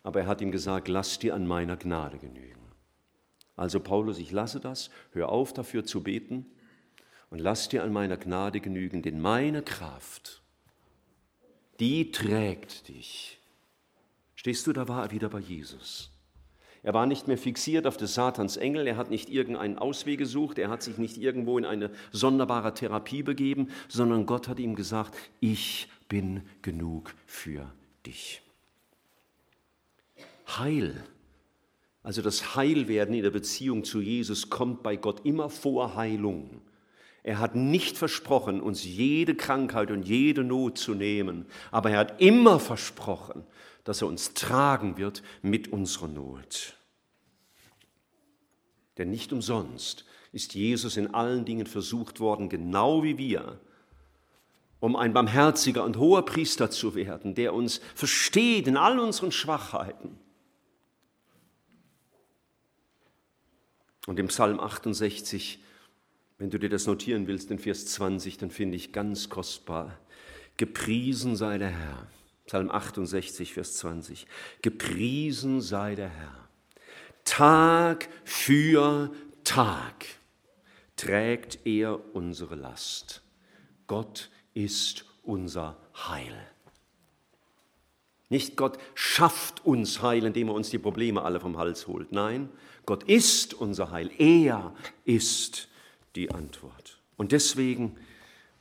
[0.04, 2.60] aber er hat ihm gesagt, lass dir an meiner Gnade genügen.
[3.56, 6.46] Also Paulus, ich lasse das, hör auf dafür zu beten
[7.30, 10.42] und lass dir an meiner Gnade genügen, denn meine Kraft,
[11.80, 13.40] die trägt dich
[14.40, 16.12] Stehst du, da war er wieder bei Jesus.
[16.82, 20.58] Er war nicht mehr fixiert auf des Satans Engel, er hat nicht irgendeinen Ausweg gesucht,
[20.58, 25.14] er hat sich nicht irgendwo in eine sonderbare Therapie begeben, sondern Gott hat ihm gesagt,
[25.42, 27.70] ich bin genug für
[28.06, 28.42] dich.
[30.58, 31.04] Heil,
[32.02, 36.62] also das Heilwerden in der Beziehung zu Jesus kommt bei Gott immer vor Heilung.
[37.24, 42.22] Er hat nicht versprochen, uns jede Krankheit und jede Not zu nehmen, aber er hat
[42.22, 43.44] immer versprochen,
[43.84, 46.76] dass er uns tragen wird mit unserer Not.
[48.98, 53.60] Denn nicht umsonst ist Jesus in allen Dingen versucht worden, genau wie wir,
[54.80, 60.18] um ein barmherziger und hoher Priester zu werden, der uns versteht in all unseren Schwachheiten.
[64.08, 65.60] Und im Psalm 68,
[66.38, 69.98] wenn du dir das notieren willst, in Vers 20, dann finde ich ganz kostbar,
[70.58, 72.08] gepriesen sei der Herr
[72.50, 74.26] Psalm 68, Vers 20.
[74.64, 76.50] Gepriesen sei der Herr.
[77.24, 79.12] Tag für
[79.44, 80.08] Tag
[80.96, 83.22] trägt er unsere Last.
[83.86, 86.36] Gott ist unser Heil.
[88.30, 92.12] Nicht Gott schafft uns Heil, indem er uns die Probleme alle vom Hals holt.
[92.12, 92.50] Nein,
[92.90, 94.10] Gott ist unser Heil.
[94.18, 94.74] Er
[95.06, 95.70] ist
[96.16, 97.00] die Antwort.
[97.18, 97.96] Und deswegen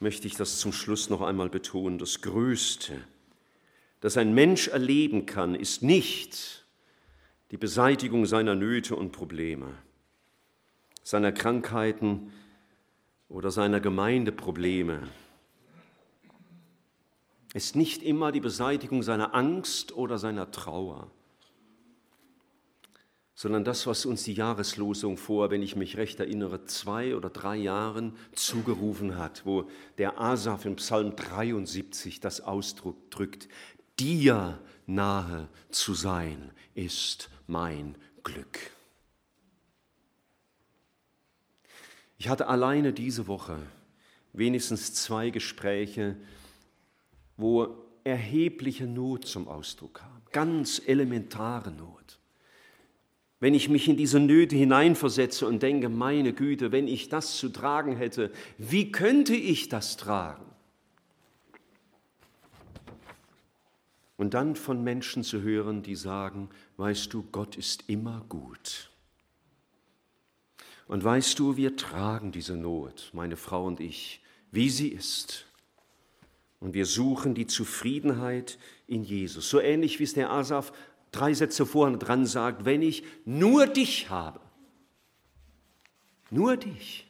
[0.00, 1.96] möchte ich das zum Schluss noch einmal betonen.
[1.96, 3.00] Das Größte
[4.00, 6.66] das ein Mensch erleben kann, ist nicht
[7.52, 9.72] die Beseitigung seiner Nöte und Probleme,
[11.02, 12.30] seiner Krankheiten
[13.30, 15.08] oder seiner Gemeindeprobleme,
[17.54, 21.10] ist nicht immer die Beseitigung seiner Angst oder seiner Trauer,
[23.38, 27.54] sondern das, was uns die Jahreslosung vor, wenn ich mich recht erinnere, zwei oder drei
[27.54, 33.48] Jahren zugerufen hat, wo der Asaf im Psalm 73 das ausdrückt,
[34.00, 38.58] dir nahe zu sein, ist mein Glück.
[42.16, 43.56] Ich hatte alleine diese Woche
[44.32, 46.16] wenigstens zwei Gespräche,
[47.36, 47.68] wo
[48.02, 51.97] erhebliche Not zum Ausdruck kam, ganz elementare Not.
[53.40, 57.50] Wenn ich mich in diese Nöte hineinversetze und denke, meine Güte, wenn ich das zu
[57.50, 60.44] tragen hätte, wie könnte ich das tragen?
[64.16, 68.90] Und dann von Menschen zu hören, die sagen, weißt du, Gott ist immer gut.
[70.88, 74.20] Und weißt du, wir tragen diese Not, meine Frau und ich,
[74.50, 75.46] wie sie ist.
[76.58, 78.58] Und wir suchen die Zufriedenheit
[78.88, 79.48] in Jesus.
[79.48, 80.72] So ähnlich wie es der Asaf
[81.12, 84.40] drei Sätze vorne dran sagt, wenn ich nur dich habe,
[86.30, 87.06] nur dich,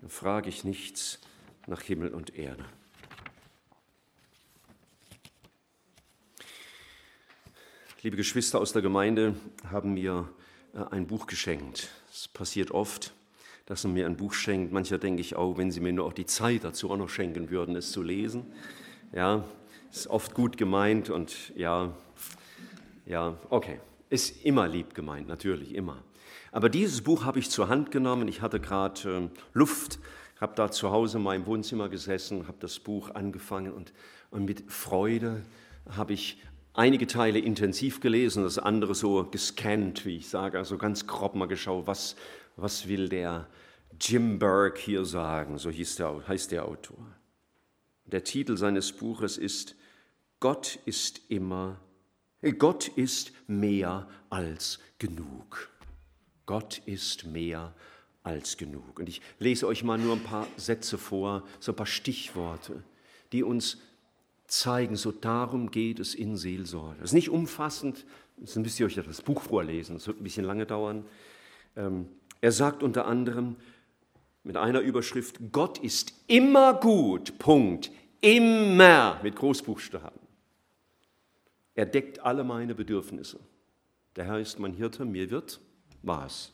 [0.00, 1.20] dann frage ich nichts
[1.66, 2.64] nach Himmel und Erde.
[8.02, 9.34] Liebe Geschwister aus der Gemeinde
[9.70, 10.28] haben mir
[10.72, 11.90] äh, ein Buch geschenkt.
[12.10, 13.12] Es passiert oft,
[13.66, 14.72] dass man mir ein Buch schenkt.
[14.72, 17.50] Mancher denke ich auch, wenn sie mir nur auch die Zeit dazu auch noch schenken
[17.50, 18.46] würden, es zu lesen.
[19.12, 19.44] Ja,
[19.90, 21.92] ist oft gut gemeint und ja,
[23.08, 23.80] ja, okay.
[24.10, 26.02] Ist immer lieb gemeint, natürlich, immer.
[26.52, 28.28] Aber dieses Buch habe ich zur Hand genommen.
[28.28, 29.98] Ich hatte gerade äh, Luft,
[30.40, 33.92] habe da zu Hause in meinem Wohnzimmer gesessen, habe das Buch angefangen und,
[34.30, 35.42] und mit Freude
[35.88, 36.42] habe ich
[36.74, 41.48] einige Teile intensiv gelesen, das andere so gescannt, wie ich sage, also ganz grob mal
[41.48, 42.14] geschaut, was,
[42.56, 43.48] was will der
[44.00, 46.98] Jim Burke hier sagen, so hieß der, heißt der Autor.
[48.04, 49.76] Der Titel seines Buches ist
[50.40, 51.80] Gott ist immer,
[52.58, 55.70] Gott ist mehr als genug.
[56.46, 57.74] Gott ist mehr
[58.22, 58.98] als genug.
[58.98, 62.82] Und ich lese euch mal nur ein paar Sätze vor, so ein paar Stichworte,
[63.32, 63.78] die uns
[64.46, 66.96] zeigen, so darum geht es in Seelsorge.
[67.00, 68.06] Das ist nicht umfassend,
[68.38, 71.04] jetzt müsst ihr euch das Buch vorlesen, das wird ein bisschen lange dauern.
[71.76, 72.08] Ähm,
[72.40, 73.56] er sagt unter anderem
[74.44, 80.27] mit einer Überschrift, Gott ist immer gut, Punkt, immer mit Großbuchstaben.
[81.78, 83.38] Er deckt alle meine Bedürfnisse.
[84.16, 85.60] Der Herr ist mein Hirte, mir wird
[86.02, 86.52] was?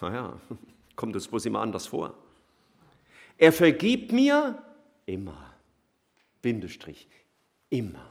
[0.00, 0.40] Naja,
[0.96, 2.14] kommt es bloß immer anders vor.
[3.36, 4.58] Er vergibt mir
[5.04, 5.52] immer.
[6.40, 7.06] Bindestrich.
[7.68, 8.10] Immer.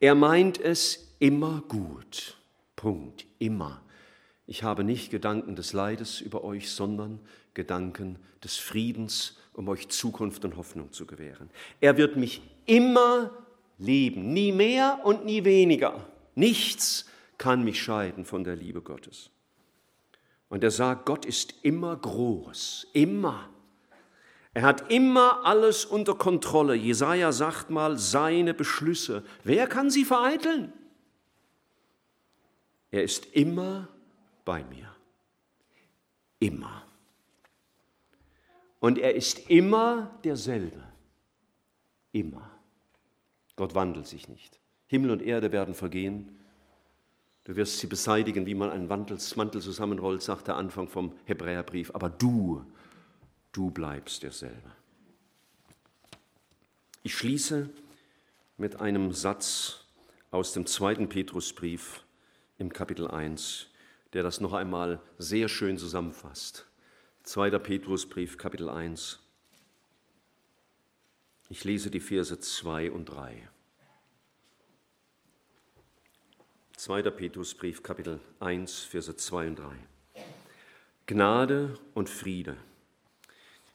[0.00, 2.38] Er meint es immer gut.
[2.74, 3.26] Punkt.
[3.38, 3.82] Immer.
[4.46, 7.20] Ich habe nicht Gedanken des Leides über euch, sondern
[7.52, 11.50] Gedanken des Friedens, um euch Zukunft und Hoffnung zu gewähren.
[11.82, 13.30] Er wird mich immer
[13.78, 16.06] lieben, nie mehr und nie weniger.
[16.34, 17.06] Nichts
[17.38, 19.30] kann mich scheiden von der Liebe Gottes.
[20.48, 23.48] Und er sagt, Gott ist immer groß, immer.
[24.54, 26.74] Er hat immer alles unter Kontrolle.
[26.74, 29.22] Jesaja sagt mal, seine Beschlüsse.
[29.44, 30.72] Wer kann sie vereiteln?
[32.90, 33.88] Er ist immer
[34.44, 34.94] bei mir.
[36.38, 36.84] Immer.
[38.80, 40.82] Und er ist immer derselbe.
[42.12, 42.55] Immer.
[43.56, 44.60] Gott wandelt sich nicht.
[44.86, 46.36] Himmel und Erde werden vergehen,
[47.46, 51.92] Du wirst sie beseitigen, wie man einen Mantel zusammenrollt, sagt der Anfang vom Hebräerbrief.
[51.94, 52.66] Aber du,
[53.52, 54.72] du bleibst derselbe.
[57.04, 57.70] Ich schließe
[58.56, 59.84] mit einem Satz
[60.32, 62.02] aus dem zweiten Petrusbrief
[62.58, 63.68] im Kapitel 1,
[64.12, 66.66] der das noch einmal sehr schön zusammenfasst.
[67.22, 69.20] Zweiter Petrusbrief, Kapitel 1.
[71.48, 73.48] Ich lese die Verse 2 und 3.
[76.76, 77.02] 2.
[77.02, 79.76] Petrusbrief, Kapitel 1, Verse 2 und 3.
[81.06, 82.56] Gnade und Friede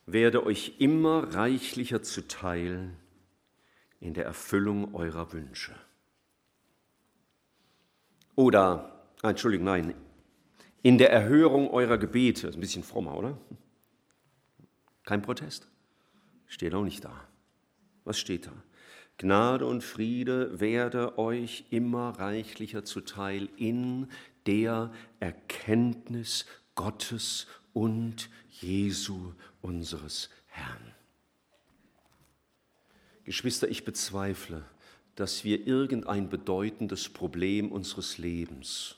[0.06, 2.92] werde euch immer reichlicher zuteil
[4.02, 5.76] in der Erfüllung eurer Wünsche.
[8.36, 9.94] Oder, Entschuldigung, nein,
[10.82, 12.48] in der Erhörung eurer Gebete.
[12.48, 13.38] Ist ein bisschen frommer, oder?
[15.04, 15.68] Kein Protest?
[16.48, 17.31] Steht auch nicht da.
[18.04, 18.54] Was steht da?
[19.18, 24.08] Gnade und Friede werde euch immer reichlicher zuteil in
[24.48, 30.94] der Erkenntnis Gottes und Jesu unseres Herrn.
[33.24, 34.66] Geschwister, ich bezweifle,
[35.16, 38.98] dass wir irgendein bedeutendes Problem unseres Lebens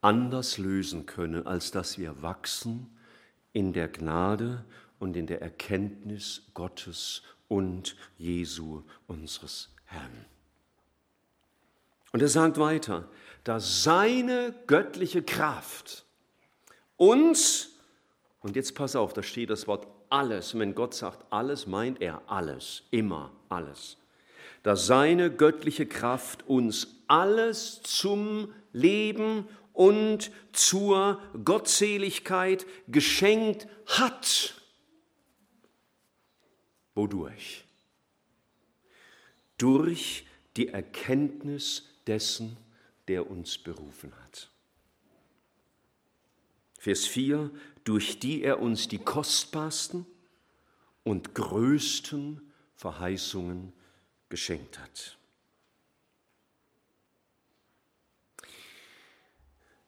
[0.00, 2.88] anders lösen können, als dass wir wachsen
[3.52, 4.64] in der Gnade
[4.98, 10.24] und in der Erkenntnis Gottes und Jesu unseres Herrn.
[12.12, 13.08] Und er sagt weiter,
[13.44, 16.04] da seine göttliche Kraft
[16.96, 17.70] uns,
[18.40, 22.00] und jetzt pass auf, da steht das Wort alles, und wenn Gott sagt alles, meint
[22.00, 23.96] er alles, immer alles,
[24.62, 34.57] da seine göttliche Kraft uns alles zum Leben und zur Gottseligkeit geschenkt hat.
[36.98, 37.64] Wodurch?
[39.56, 40.26] Durch
[40.56, 42.56] die Erkenntnis dessen,
[43.06, 44.50] der uns berufen hat.
[46.76, 47.52] Vers 4,
[47.84, 50.06] durch die er uns die kostbarsten
[51.04, 52.40] und größten
[52.74, 53.72] Verheißungen
[54.28, 55.16] geschenkt hat.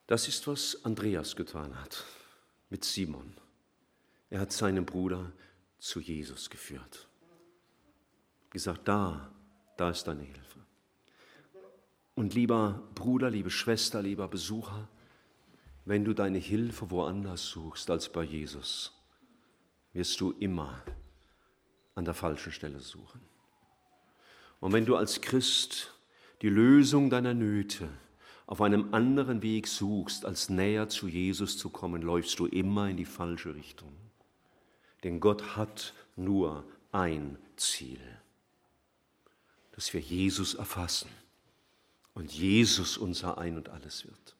[0.07, 2.05] Das ist, was Andreas getan hat
[2.69, 3.35] mit Simon.
[4.31, 5.33] Er hat seinen Bruder
[5.81, 7.09] zu Jesus geführt.
[8.51, 9.33] Gesagt, da,
[9.77, 10.61] da ist deine Hilfe.
[12.15, 14.89] Und lieber Bruder, liebe Schwester, lieber Besucher,
[15.85, 18.93] wenn du deine Hilfe woanders suchst als bei Jesus,
[19.93, 20.85] wirst du immer
[21.95, 23.21] an der falschen Stelle suchen.
[24.61, 25.95] Und wenn du als Christ
[26.43, 27.89] die Lösung deiner Nöte
[28.47, 32.97] auf einem anderen Weg suchst, als näher zu Jesus zu kommen, läufst du immer in
[32.97, 33.93] die falsche Richtung.
[35.05, 38.01] Denn Gott hat nur ein Ziel,
[39.73, 41.11] dass wir Jesus erfassen
[42.15, 44.37] und Jesus unser Ein und alles wird.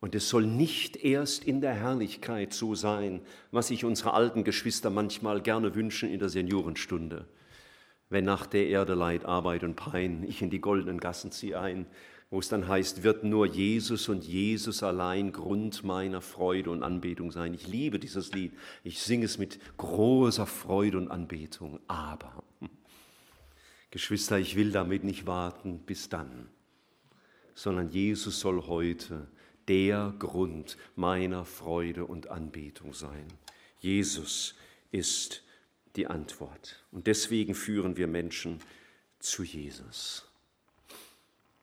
[0.00, 3.20] Und es soll nicht erst in der Herrlichkeit so sein,
[3.50, 7.26] was sich unsere alten Geschwister manchmal gerne wünschen in der Seniorenstunde.
[8.08, 11.86] Wenn nach der Erde Leid, Arbeit und Pein ich in die goldenen Gassen ziehe ein,
[12.30, 17.32] wo es dann heißt, wird nur Jesus und Jesus allein Grund meiner Freude und Anbetung
[17.32, 17.54] sein.
[17.54, 18.52] Ich liebe dieses Lied.
[18.84, 21.80] Ich singe es mit großer Freude und Anbetung.
[21.88, 22.44] Aber,
[23.90, 26.48] Geschwister, ich will damit nicht warten bis dann,
[27.54, 29.26] sondern Jesus soll heute
[29.68, 33.26] der Grund meiner Freude und Anbetung sein.
[33.80, 34.54] Jesus
[34.90, 35.44] ist
[35.96, 36.84] die Antwort.
[36.92, 38.60] Und deswegen führen wir Menschen
[39.18, 40.27] zu Jesus.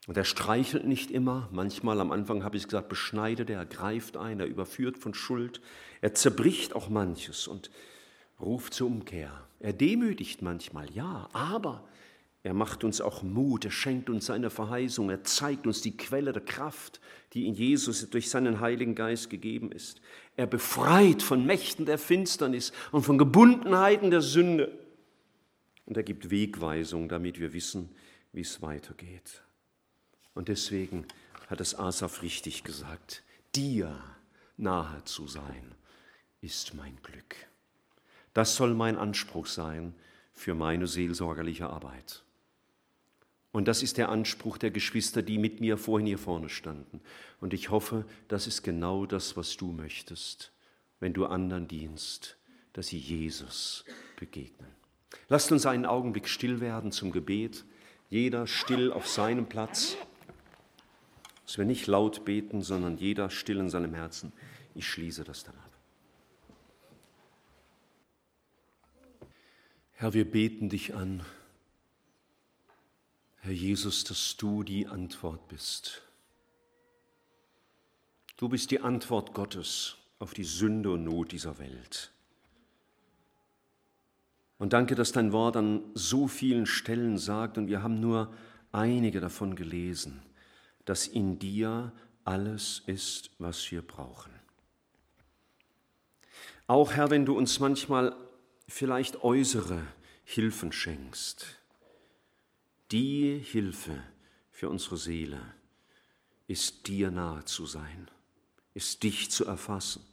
[0.07, 1.49] Und er streichelt nicht immer.
[1.51, 5.61] Manchmal am Anfang habe ich gesagt, beschneidet er, greift ein, er überführt von Schuld.
[6.01, 7.71] Er zerbricht auch manches und
[8.39, 9.31] ruft zur Umkehr.
[9.59, 11.87] Er demütigt manchmal, ja, aber
[12.43, 16.31] er macht uns auch Mut, er schenkt uns seine Verheißung, er zeigt uns die Quelle
[16.31, 17.01] der Kraft,
[17.33, 19.99] die in Jesus durch seinen Heiligen Geist gegeben ist.
[20.35, 24.77] Er befreit von Mächten der Finsternis und von Gebundenheiten der Sünde.
[25.85, 27.89] Und er gibt Wegweisung, damit wir wissen,
[28.31, 29.44] wie es weitergeht.
[30.35, 31.05] Und deswegen
[31.47, 33.23] hat es Asaf richtig gesagt,
[33.55, 33.99] dir
[34.57, 35.73] nahe zu sein,
[36.41, 37.35] ist mein Glück.
[38.33, 39.95] Das soll mein Anspruch sein
[40.33, 42.23] für meine seelsorgerliche Arbeit.
[43.51, 46.99] Und das ist der Anspruch der Geschwister, die mit mir vorhin hier vorne standen.
[47.39, 50.51] Und ich hoffe, das ist genau das, was du möchtest,
[50.99, 52.37] wenn du anderen dienst,
[52.73, 53.85] dass sie Jesus
[54.19, 54.67] begegnen.
[55.29, 57.63] Lasst uns einen Augenblick still werden zum Gebet,
[58.09, 59.95] jeder still auf seinem Platz,
[61.45, 64.33] dass wir nicht laut beten, sondern jeder still in seinem Herzen.
[64.73, 65.71] Ich schließe das dann ab.
[69.93, 71.23] Herr, wir beten dich an
[73.45, 76.01] Herr Jesus, dass du die Antwort bist.
[78.37, 82.11] Du bist die Antwort Gottes auf die Sünde und Not dieser Welt.
[84.57, 88.33] Und danke, dass dein Wort an so vielen Stellen sagt, und wir haben nur
[88.71, 90.21] einige davon gelesen,
[90.85, 91.91] dass in dir
[92.23, 94.31] alles ist, was wir brauchen.
[96.67, 98.15] Auch Herr, wenn du uns manchmal
[98.67, 99.85] vielleicht äußere
[100.23, 101.45] Hilfen schenkst,
[102.91, 104.01] die Hilfe
[104.51, 105.41] für unsere Seele
[106.47, 108.09] ist dir nahe zu sein,
[108.73, 110.03] ist dich zu erfassen,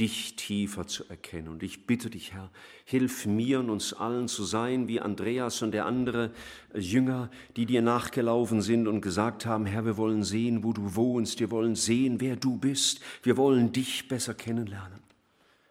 [0.00, 1.48] dich tiefer zu erkennen.
[1.48, 2.50] Und ich bitte dich, Herr,
[2.84, 6.30] hilf mir und uns allen zu sein wie Andreas und der andere
[6.74, 11.40] Jünger, die dir nachgelaufen sind und gesagt haben, Herr, wir wollen sehen, wo du wohnst,
[11.40, 15.00] wir wollen sehen, wer du bist, wir wollen dich besser kennenlernen,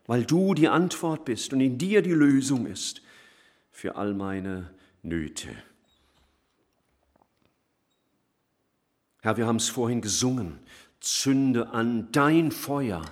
[0.05, 3.01] weil du die Antwort bist und in dir die Lösung ist
[3.71, 4.69] für all meine
[5.01, 5.49] Nöte.
[9.21, 10.59] Herr, wir haben es vorhin gesungen.
[10.99, 13.03] Zünde an dein Feuer,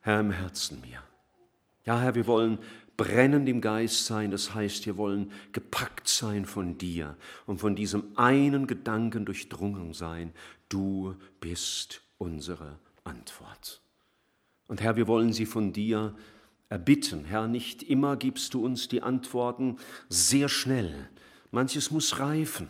[0.00, 1.02] Herr, im Herzen mir.
[1.84, 2.58] Ja, Herr, wir wollen
[2.96, 8.16] brennend im Geist sein, das heißt, wir wollen gepackt sein von dir und von diesem
[8.16, 10.32] einen Gedanken durchdrungen sein.
[10.68, 13.80] Du bist unsere Antwort.
[14.68, 16.14] Und Herr, wir wollen sie von dir
[16.68, 17.24] erbitten.
[17.24, 19.78] Herr, nicht immer gibst du uns die Antworten
[20.08, 21.08] sehr schnell.
[21.50, 22.68] Manches muss reifen.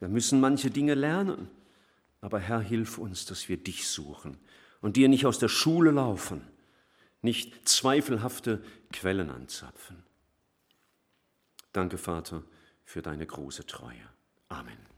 [0.00, 1.48] Wir müssen manche Dinge lernen.
[2.20, 4.36] Aber Herr, hilf uns, dass wir dich suchen
[4.84, 6.42] und dir nicht aus der Schule laufen,
[7.22, 8.62] nicht zweifelhafte
[8.92, 10.04] Quellen anzapfen.
[11.72, 12.42] Danke, Vater,
[12.84, 14.06] für deine große Treue.
[14.50, 14.93] Amen.